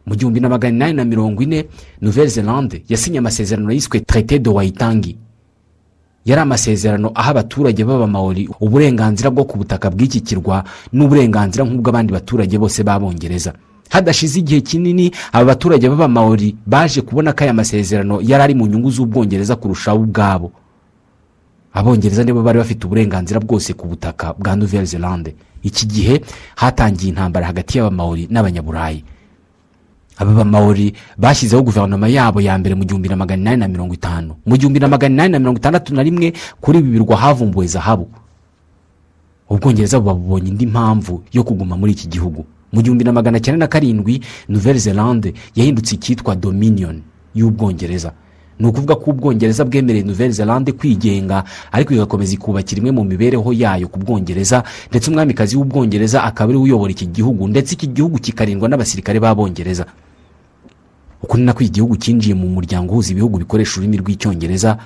[0.06, 1.66] Mu gihumbi na magana inani na mirongo ine
[2.02, 5.18] nouvelle zelande yasinye amasezerano yiswe traité de wayitangi
[6.26, 10.64] yari amasezerano aha abaturage b'abamaori uburenganzira bwo ku butaka bw'iki kirwa
[10.94, 13.54] n'uburenganzira nk'ubw'abandi baturage bose b'abongereza.
[13.90, 18.90] Hadashize igihe kinini aba baturage b'abamaori baje kubona ko aya masezerano yari ari mu nyungu
[18.92, 20.52] z'ubwongereza kurushaho ubwabo.
[21.74, 26.22] Abongereza nibo bari bafite uburenganzira bwose ku butaka bwa nouvelle zelande iki gihe
[26.56, 29.04] hatangiye intambara hagati y'abamaori n'abanyaburayi.
[30.18, 34.36] Aba bamaori bashyizeho guverinoma yabo ya mbere mu gihumbi na magana inani na mirongo itanu.
[34.46, 38.08] Mu gihumbi na magana inani na mirongo itandatu na rimwe kuri ibi birwa havumbuwe zahabu.
[39.50, 42.46] Ubwongereza buba bubonye indi mpamvu yo kuguma muri iki gihugu.
[42.74, 47.02] Mu gihumbi na magana cyenda na karindwi nouvelle zelande yahindutse icyitwa dominion
[47.36, 48.12] y'ubwongereza.
[48.60, 53.88] Ni ukuvuga ko ubwongereza bwemereye nouvelle zelande kwigenga ariko igakomeza ikubakira imwe mu mibereho yayo
[53.88, 58.70] ku bwongereza ndetse umwamikazi w'ubwongereza akaba ari we uyobora iki gihugu ndetse iki gihugu kikarindwa
[58.70, 59.86] n'abasirikare b'abongereza
[61.24, 64.78] uku ni nako igihugu cyinjiye mu muryango uhuza ibihugu bikoresha ururimi rw'icyongereza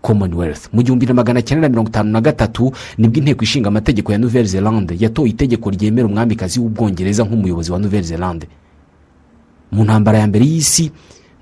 [0.00, 0.72] commonwealth.
[0.72, 4.12] Mu gihumbi na magana cyenda na mirongo itanu na gatatu ni bwo inteko ishinga amategeko
[4.12, 8.46] ya nouvelle zelande yatoye itegeko ryemera umwamikazi w'ubwongereza nk'umuyobozi wa nouvelle zelande
[9.72, 10.90] mu ntambara ya mbere y'isi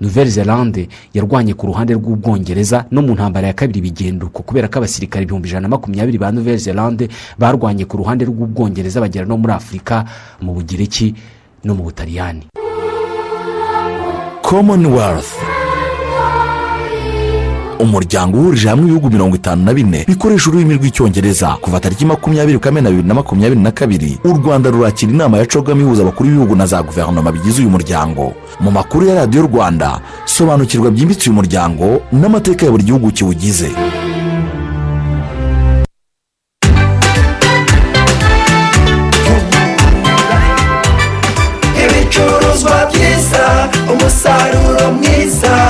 [0.01, 4.77] nouvelle zelande yarwanye ku ruhande rw'ubwongereza no mu ntambara ya kabiri bigenda uko kubera ko
[4.79, 9.53] abasirikare ibihumbi ijana na makumyabiri ba nouvelle zelande barwanye ku ruhande rw'ubwongereza bagera no muri
[9.53, 10.05] afurika
[10.41, 11.15] mu bugiriki
[11.63, 12.47] no mu butaliyani.
[14.41, 15.35] Commonwealth.
[17.79, 22.89] Umuryango uhurije hamwe ibihugu mirongo itanu na bine bikoresha ururimi rw'icyongereza kuva tariki makumyabiri kamena
[22.89, 24.19] bibiri na makumyabiri na kabiri.
[24.23, 28.33] U rwanda rurakira inama ya cogamo ihuza abakuru b'ibihugu na za guverinoma bigize uyu muryango.
[28.59, 33.71] Mu makuru ya radiyo rwanda sobanukirwa byimbitse uyu muryango n'amateka ya buri gihugu kiwugize.
[43.91, 45.68] Umusaruro mwiza.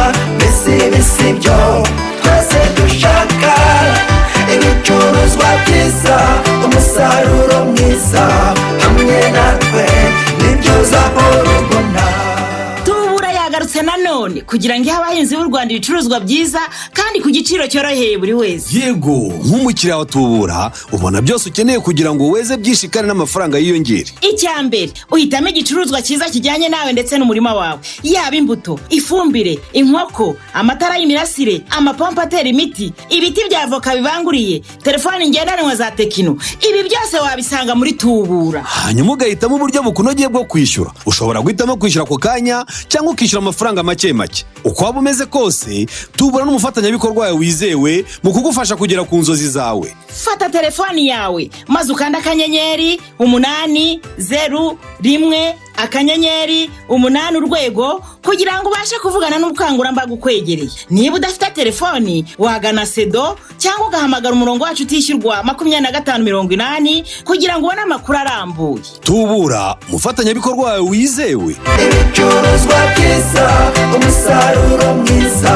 [13.70, 16.60] Yagarutse nanone kugira ngo ihe abahinzi b'u rwanda ibicuruzwa byiza
[16.94, 18.80] kandi ku giciro cyoroheye buri wese.
[18.80, 24.06] Yego nk'umukiriya wa tubura ubona byose ukeneye kugira ngo weze byinshi kandi n'amafaranga yiyongere.
[24.22, 27.80] Icya mbere uhitamo igicuruzwa cyiza kijyanye nawe ndetse n'umurima wawe.
[28.04, 35.76] Yaba imbuto ifumbire inkoko amatara y'imirasire amapompo atera imiti ibiti bya avoka bibanguriye telefoni ngendanwa
[35.76, 36.38] za tekino.
[36.70, 38.62] Ibi byose wabisanga muri tubura.
[38.64, 40.92] Hanyuma ugahitamo uburyo bukunogeye bwo kwishyura.
[41.06, 44.46] Ushobora guhitamo kwishyura ako kanya cyangwa ukishyura amafaranga make make.
[44.64, 49.96] Uko waba umeze kose tubura n'umufatanyabikorwa wawe wizewe mu kugufasha kugera ku nzozi zawe.
[50.08, 51.50] Fata telefoni yawe.
[51.68, 60.70] Maze ukanda akanyenyeri umunani zeru rimwe akanyenyeri umunani urwego kugira ngo ubashe kuvugana n'ubukangurambaga ukwegereye.
[60.90, 67.04] Niba udafite telefoni wagana sedo cyangwa ugahamagara umurongo wacu utishyurwa makumyabiri na gatanu mirongo inani
[67.26, 68.84] kugira ngo ubone amakuru arambuye.
[69.04, 71.56] Tubura umufatanyabikorwa wawe wizewe.
[71.84, 75.56] Ibicuruzwa byiza umusaruro mwiza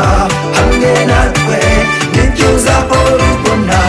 [0.56, 1.60] hamwe natwe
[2.16, 3.80] ni byo uzahora ubona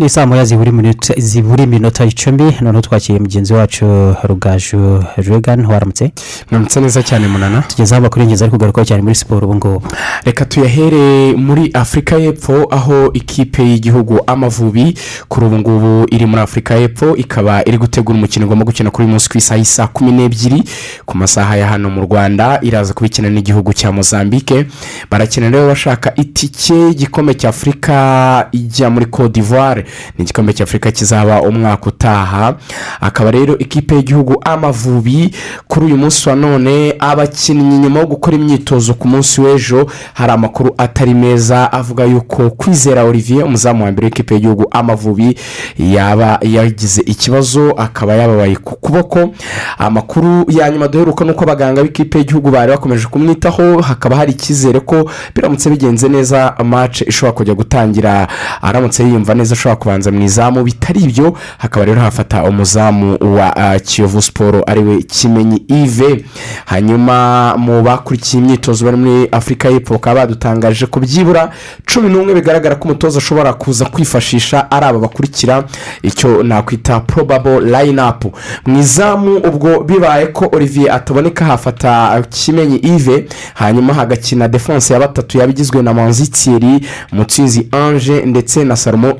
[0.00, 6.12] ni saa moya zibura iminota icumi noneho twakiriye mugenzi wacu rugaju regan waramutse?
[6.50, 7.62] Mwamutse neza cyane munana.
[7.62, 9.82] Tugezeho amakuru y'ingenzi ari kugarukaho cyane muri siporo ubu ngubu.
[10.24, 14.98] Reka tuyahere muri afurika y'epfo aho ikipe y'igihugu amavubi
[15.28, 19.10] kuri ubu ngubu iri muri afurika y'epfo ikaba iri gutegura umukino igomba gukina kuri uyu
[19.12, 20.62] munsi ku isaha y'isaa kumi n'ebyiri
[21.06, 24.66] ku masaha ya hano mu rwanda iraza kubikina n'igihugu cya mozambique.
[25.10, 29.84] Barakina rero bashaka itike y'igikombe cya afurika ijya muri cote d'ivoire.
[30.18, 32.54] Ni igikombe cya afurika kizaba umwaka utaha.
[33.00, 35.34] Akaba rero ikipe y'igihugu amavubi
[35.68, 40.74] kuri uyu munsi wa none abakinnyi nyuma yo gukora imyitozo ku munsi w'ejo hari amakuru
[40.78, 45.36] atari meza avuga yuko kwizera olivier umuzamu wa mbere w'ikipe y'igihugu amavubi
[45.78, 49.30] yaba yagize ikibazo akaba yababaye ku kuboko.
[49.78, 54.80] Amakuru ya nyuma duheruka ni uko abaganga b'ikipe y'igihugu bari bakomeje kumwitaho hakaba hari icyizere
[54.80, 58.28] ko biramutse bigenze neza mace ishobora kujya gutangira.
[58.62, 64.22] Aramutse yiyumva neza ashobora kubanza mu izamu bitari ibyo hakaba rero hafata umuzamu wa kiyovu
[64.22, 66.24] siporo ari we kimenyi ive
[66.66, 71.50] hanyuma mu bakurikiye imyitozo bari muri afurika y'epfo bakaba badutangaje ko byibura
[71.86, 75.64] cumi n'umwe bigaragara ko umutoza ashobora kuza kwifashisha ari aba bakurikira
[76.02, 78.24] icyo nakwita probable line up
[78.66, 85.38] mu izamu ubwo bibaye ko olivier ataboneka hafata kimenyi ive hanyuma hagakina defonse ya batatu
[85.38, 86.80] yaba igizwe na manzi thierry
[87.12, 89.14] mutsinzi ange ndetse na salomo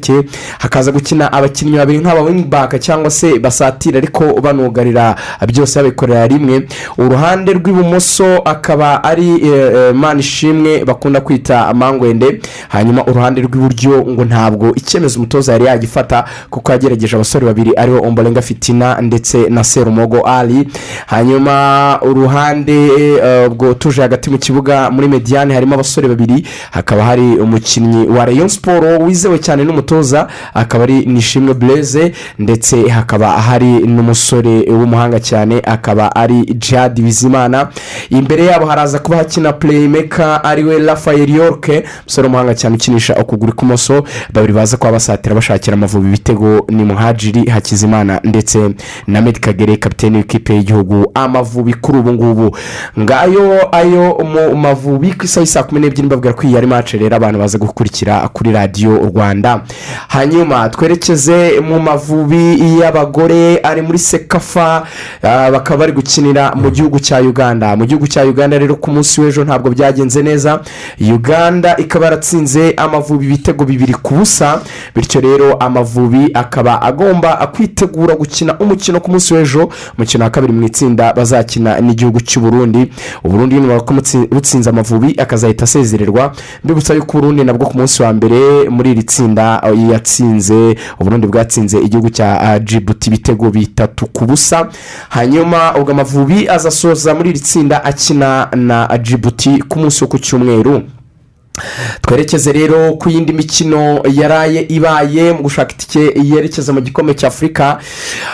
[0.00, 0.28] nirisarike
[0.58, 5.16] hakaza gukina abakinnyi babiri nk'aba wingback cyangwa se basatira ariko banugarira
[5.48, 6.66] byose babikorera rimwe.
[6.98, 9.28] Uruhande rw'ibumoso akaba ari
[9.94, 12.40] manishimwe bakunda kwita amangwende.
[12.68, 18.00] Hanyuma uruhande rw'iburyo ngo ntabwo icyemezo umutoza yari yagifata kuko yagerageje abasore babiri ari bo
[18.00, 20.68] omborenga fitina ndetse na serumogo ali.
[21.06, 22.90] Hanyuma uruhande
[23.46, 28.48] ubwo tuje hagati mu kibuga muri mediyani harimo abasore babiri hakaba hari umukinnyi wa rayon
[28.48, 36.16] siporo wizewe cyane n'umutoza akaba ari nishimwe bureze ndetse hakaba hari n'umusore w'umuhanga cyane akaba
[36.16, 37.68] ari jihadi bizimana.
[38.10, 43.52] Imbere yabo haraza kuba hakina pureyimeka ari we rafael yorke umusore w'umuhanga cyane ukinisha ukuguru
[43.52, 44.04] kw'imoso.
[44.32, 48.58] Babiri baza kuba basatira bashakira amavubi ibitego ni muhajiri hakizimana ndetse
[49.06, 51.10] na medikagere kapitene w'ikipe y'igihugu.
[51.14, 52.56] Amavubi kuri ubu ngubu.
[53.00, 57.16] Ngayo ayo mu mavubi ku isaha saa kumi n'ebyiri mbabwira ko iyi ari mace rero
[57.16, 59.62] abantu baza gukurikira kuri radiyo rwanda.
[60.08, 64.82] Hanyuma twerekeze mu mavubi y'abagore ari muri sekafa
[65.22, 67.76] ah, bakaba bari gukinira mu gihugu cya uganda.
[67.76, 70.60] Mu gihugu cya uganda rero ku munsi w'ejo ntabwo byagenze neza.
[71.00, 74.60] Uganda ikaba yaratsinze amavubi ibitego bibiri ku busa
[74.94, 79.68] bityo rero amavubi akaba agomba kwitegura gukina umukino ku munsi w'ejo.
[79.98, 82.90] Umukino wa kabiri mu itsinda bazakina n'igihugu cy'u Burundi.
[83.24, 83.80] Uburundi nyuma
[84.30, 86.32] butsinze amavubi akazahita asezererwa.
[86.64, 89.59] Mbibutsa yuko uburundi nabwo ku munsi wa mbere muri iri tsinda
[89.92, 94.68] yatsinze uburundi bwatsinze igihugu cya uh, jibuti ibitego bitatu ku busa.
[95.08, 100.82] Hanyuma ubwo amavubi azasoza muri iri tsinda akina na jibuti ku munsi wo ku cyumweru.
[102.00, 107.78] Twerekeze rero ku yindi mikino yaraye ibaye mu gushaka itike yerekeza mu gikombe cya afurika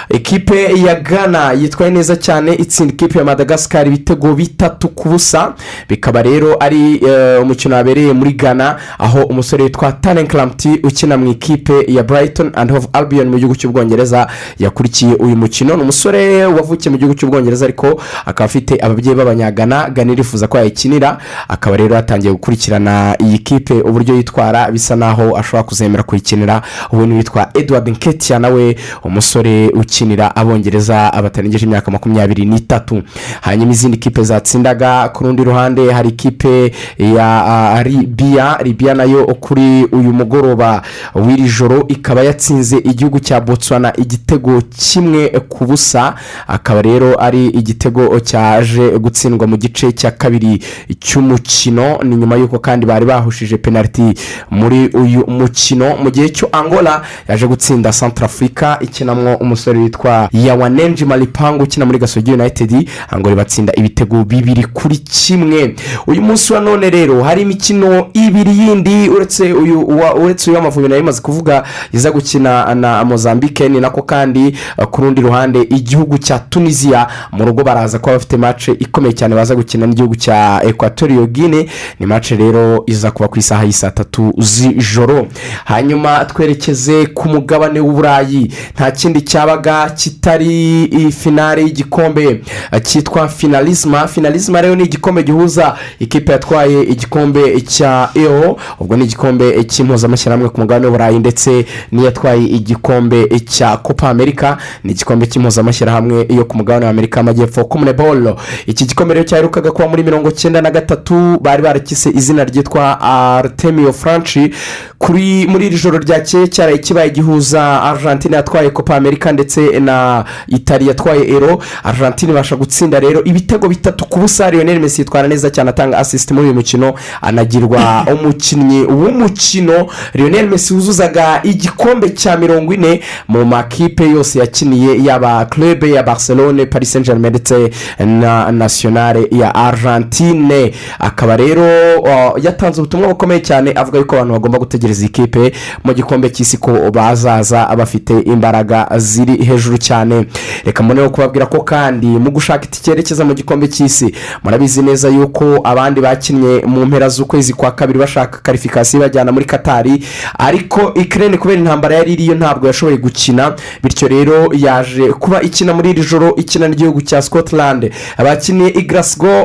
[0.08, 5.54] ekipe ya ghana yitwaye neza cyane itsinda ikipe ya madagascar ibitego bitatu ku busa.
[5.88, 11.30] Bikaba rero ari eh, umukino wabereye muri ghana aho umusore witwa taren clamti ukina mu
[11.30, 14.26] ikipe ya brighton and hove albion mu gihugu cy'ubwongereza
[14.58, 15.76] yakurikiye uyu mukino.
[15.76, 21.18] Ni umusore wavukiye mu gihugu cy'ubwongereza ariko akaba afite ababyeyi b'abanyagana ghana irifuza ko yayikinira.
[21.48, 26.62] Akaba rero yatangiye gukurikirana iyi kipe uburyo yitwara bisa naho ashobora kuzemera kuyikinira.
[26.92, 33.02] Ubu witwa edward nketia nawe umusore ukinira abongereza batarengeje imyaka makumyabiri n'itatu.
[33.40, 39.84] Hanyuma izindi kipe zatsindaga ku rundi ruhande hari ikipe ya ribiya ribiya na yo kuri
[39.92, 40.82] uyu mugoroba.
[41.14, 46.14] W'iri joro ikaba yatsinze igihugu cya botswana igitego kimwe ku busa.
[46.46, 50.62] Akaba rero ari igitego cyaje gutsindwa mu gice cya kabiri
[51.00, 51.98] cy'umukino.
[52.02, 54.14] Ni nyuma y'uko kandi bari bahushije penaliti
[54.50, 61.62] muri uyu mukino mu gihe cyo angola yaje gutsinda santarafurika ikinamo umusore witwa yawanenji maripangu
[61.64, 62.88] ukina muri gasogi united.
[63.10, 65.74] Angola ibatsinda ibitego bibiri kuri kimwe.
[66.06, 69.80] Uyu munsi wa none rero hari imikino ibiri yindi uretse uyu
[70.22, 73.68] uretse uyu w'amavubi na yo imaze kuvuga iza gukina na mozambique.
[73.68, 78.36] Ni nako kandi uh, ku rundi ruhande igihugu cya tunisiya mu rugo baraza kuba bafite
[78.36, 81.68] mace ikomeye cyane baza gukina n'igihugu cya equatorial guine
[82.00, 85.26] ni mace rero iza kuba ku isaha y'i saa tatu z'ijoro.
[85.64, 88.52] Hanyuma twerekeze ku mugabane w'uburayi.
[88.74, 92.40] Nta kindi cyabaga kitari finale y'igikombe.
[92.82, 94.06] Cyitwa finalisma.
[94.08, 100.60] Finalisma rero ni igikombe gihuza ikipe yatwaye igikombe cya eo ubwo ni igikombe cy'impuzamashyirahamwe ku
[100.60, 104.56] mugabane w'uburayi ndetse n'iyatwaye igikombe cya copa america.
[104.84, 110.02] Ni igikombe cy'impuzamashyirahamwe yo ku mugabane w'amerika y'amajyepfo komunebolo iki gikombe rero cyaherukaga kuba muri
[110.02, 111.38] mirongo cyenda na gatatu.
[111.40, 114.50] Bari barakise izina ryitwa artemio franci
[114.98, 120.88] kuri muri iri joro ryakeye cyaraye kibaye gihuza argentine yatwaye copa america ndetse na itali
[120.88, 124.50] yatwaye ero argentine ibasha gutsinda rero ibitego bitatu ku busa.
[124.50, 129.86] Lionel messi yitwara neza cyane atanga asisiti muri uyu mukino anagirwa umukinnyi w'umukino.
[130.14, 136.66] Lionel messi wuzuzaga igikombe cya mirongo ine mu makipe yose yakiniye yaba club ya barcelone
[136.66, 137.70] paris saint germain ndetse
[138.06, 140.72] na nationale ya argentine.
[140.98, 141.66] Akaba rero
[142.00, 145.52] uh, yatanze ubutumwa bukomeye cyane avuga yuko abantu bagomba gutegereza iyi kipe
[145.84, 150.26] mu gikombe cy'isi ko bazaza bafite imbaraga ziri hejuru cyane.
[150.64, 154.14] Reka mboneho kubabwira ko kandi mu gushaka itike yerekeza mu gikombe cy'isi
[154.44, 160.02] murabizi neza yuko abandi bakinnye mu mpera z'ukwezi kwa kabiri bashaka karifikasiyo bajyana muri katari
[160.38, 165.90] ariko ikirere kubera intambara yari iriyo ntabwo yashoboye gukina bityo rero yaje kuba ikina muri
[165.90, 167.90] iri joro ikina n'igihugu cya scotland.
[168.16, 168.86] Abakiniye i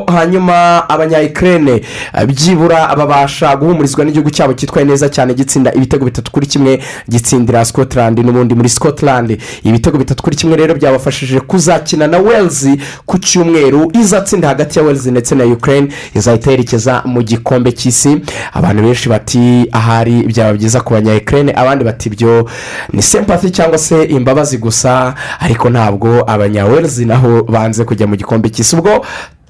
[0.06, 1.82] hanyuma abanyayikirere
[2.26, 8.18] byibura babasha guhumurizwa n'igihugu cyabo cyitwaye neza cyane gitsinda ibitego bitatu kuri kimwe gitsindira scotland
[8.18, 9.38] n'ubundi muri scotland.
[9.64, 12.68] Ibitego bitatu kuri kimwe rero byabafashije kuzakina na wales
[13.06, 15.88] ku cyumweru izatsinda hagati ya wales ndetse na ukraine.
[16.14, 18.20] Izahita yerekeza mu gikombe cy'isi.
[18.52, 22.48] Abantu benshi bati ahari byaba byiza ku banyayikirere abandi bati ibyo
[22.92, 25.14] ni sempati cyangwa se imbabazi gusa.
[25.40, 28.76] Ariko ntabwo abanyawelzi naho banze kujya mu gikombe cy'isi.
[28.76, 29.04] Ubwo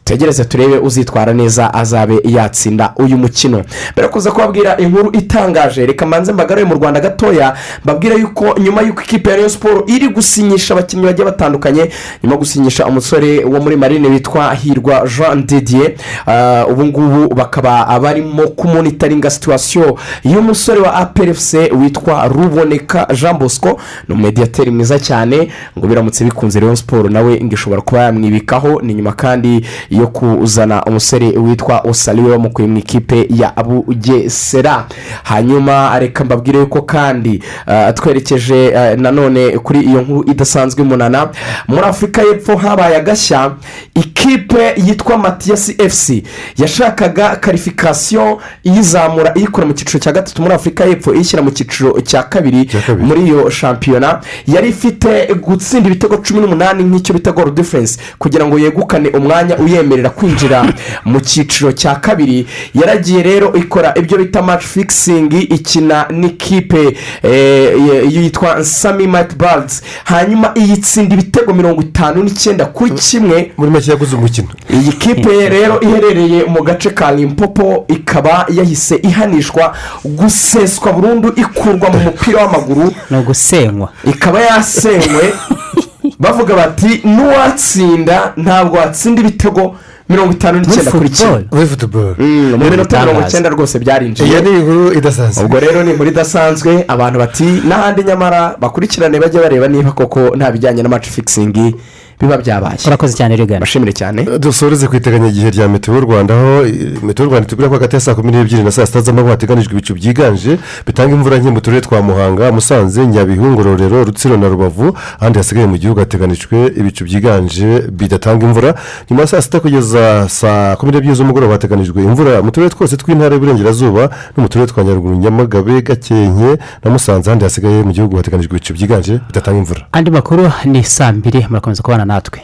[0.05, 3.63] tegereze turebe uzitwara neza azabe yatsinda uyu mukino.
[3.93, 5.87] Mbere kuza kubabwira inkuru itangaje.
[5.87, 10.75] Reka mbanze mbagaruye mu rwanda gatoya mbabwira yuko nyuma y'uko ikipe ya siporo iri gusinyisha
[10.75, 11.91] abakinnyi bagiye batandukanye
[12.23, 15.93] nyuma yo gusinyisha umusore wo muri marine witwa hirwa jean didier
[16.27, 23.81] Ah, ubu ngubu bakaba barimo kumonitaringa situwasiyo y'umusore wa aperefuse witwa ruboneka jean bosco.
[24.09, 25.49] Ni umumediyateri mwiza cyane
[25.79, 28.81] ngo biramutse bikunze Rayon siporo nawe ngo ishobora kuba yamwibikaho.
[28.83, 34.87] Ni nyuma kandi yo kuzana umusore witwa osariwe wamukuye mu ikipe ya bugesera
[35.23, 41.29] hanyuma reka mbabwire yuko kandi ah, twerekeje ah, nanone kuri iyo nkuru idasanzwe imunana.
[41.69, 43.53] Muri afurika y'epfo habaye agashya.
[43.95, 46.23] Ikipe yitwa matiyasi efuse
[46.59, 52.23] yashakaga karifikasiyo iyizamura iyikura mu cyiciro cya gatatu muri afurika y'epfo iyishyira mu cyiciro cya
[52.23, 52.71] kabiri
[53.01, 54.21] muri iyo shampiyona.
[54.47, 60.11] Yari ifite gutsinda ibitego cumi n'umunani nk'icyo bita goro diferense kugira ngo yegukane umwanya uyemerera
[60.11, 60.65] kwinjira
[61.05, 62.47] mu cyiciro cya kabiri.
[62.75, 67.73] Yaragiye rero ikora ibyo bita maci fikisingi ikina n'ikipe eh,
[68.15, 73.53] yitwa nsami mati badizi hanyuma iyitsinda ibitego mirongo itanu n'icyenda kuri kimwe.
[73.57, 74.49] Muri make yaguze umukino.
[74.71, 79.75] Iyi kipe rero iherereye mu gace ka limpopo ikaba yahise ihanishwa
[80.05, 82.93] guseswa burundu ikurwa mu mupira w'amaguru.
[83.11, 85.25] Ni ugusenywa ikaba yasenywe.
[86.19, 89.75] bavuga bati n'uwatsinda ntabwo watsinda ibitego
[90.09, 92.15] mirongo itanu n'icyenda kuri kimwe muri futuboro
[92.59, 95.45] mu minota mirongo icyenda rwose byarinjiye iyo ni inkuru idasanzwe.
[95.45, 100.53] Ubwo rero ni inkuru idasanzwe abantu bati n'ahandi nyamara bakurikirane bajye bareba niba koko nta
[100.53, 101.75] bijyanye na maci fikisingi
[102.23, 102.79] biba byabaye.
[102.87, 104.25] Urakoze cyane rigana bashimire cyane.
[104.39, 108.15] Dusoreze ku iteganyagihe rya meteo rwanda aho eh, meteo rwanda itubwira ko hagati ya saa
[108.15, 112.03] kumi n'ebyiri na saa sita z'amanywa hateganijwe ibicu byiganje bitanga imvura nke mu turere twa
[112.03, 118.47] muhanga musanze nyabihu ngororero rutsiro na rubavu ahandi hasigaye mu gihugu hateganijwe ibicu byiganje bidatanga
[118.47, 118.75] imvura.
[119.11, 122.43] Nyuma ya saa sita kugeza saa kumi n'ebyiri z'umugoroba hateganijwe imvura.
[122.43, 124.03] Mu turere twose tw'intara y'uburengerazuba
[124.37, 126.51] no mu turere twa nyaruguru nyamagabe gakenke
[126.85, 129.81] na musanze ahandi hasigaye mu gihugu hateganijwe ibicu byiganje bidatanga imvura.
[129.93, 131.47] Andi makuru ni saa mbiri.
[131.49, 132.41] Murakomeza kubana natwe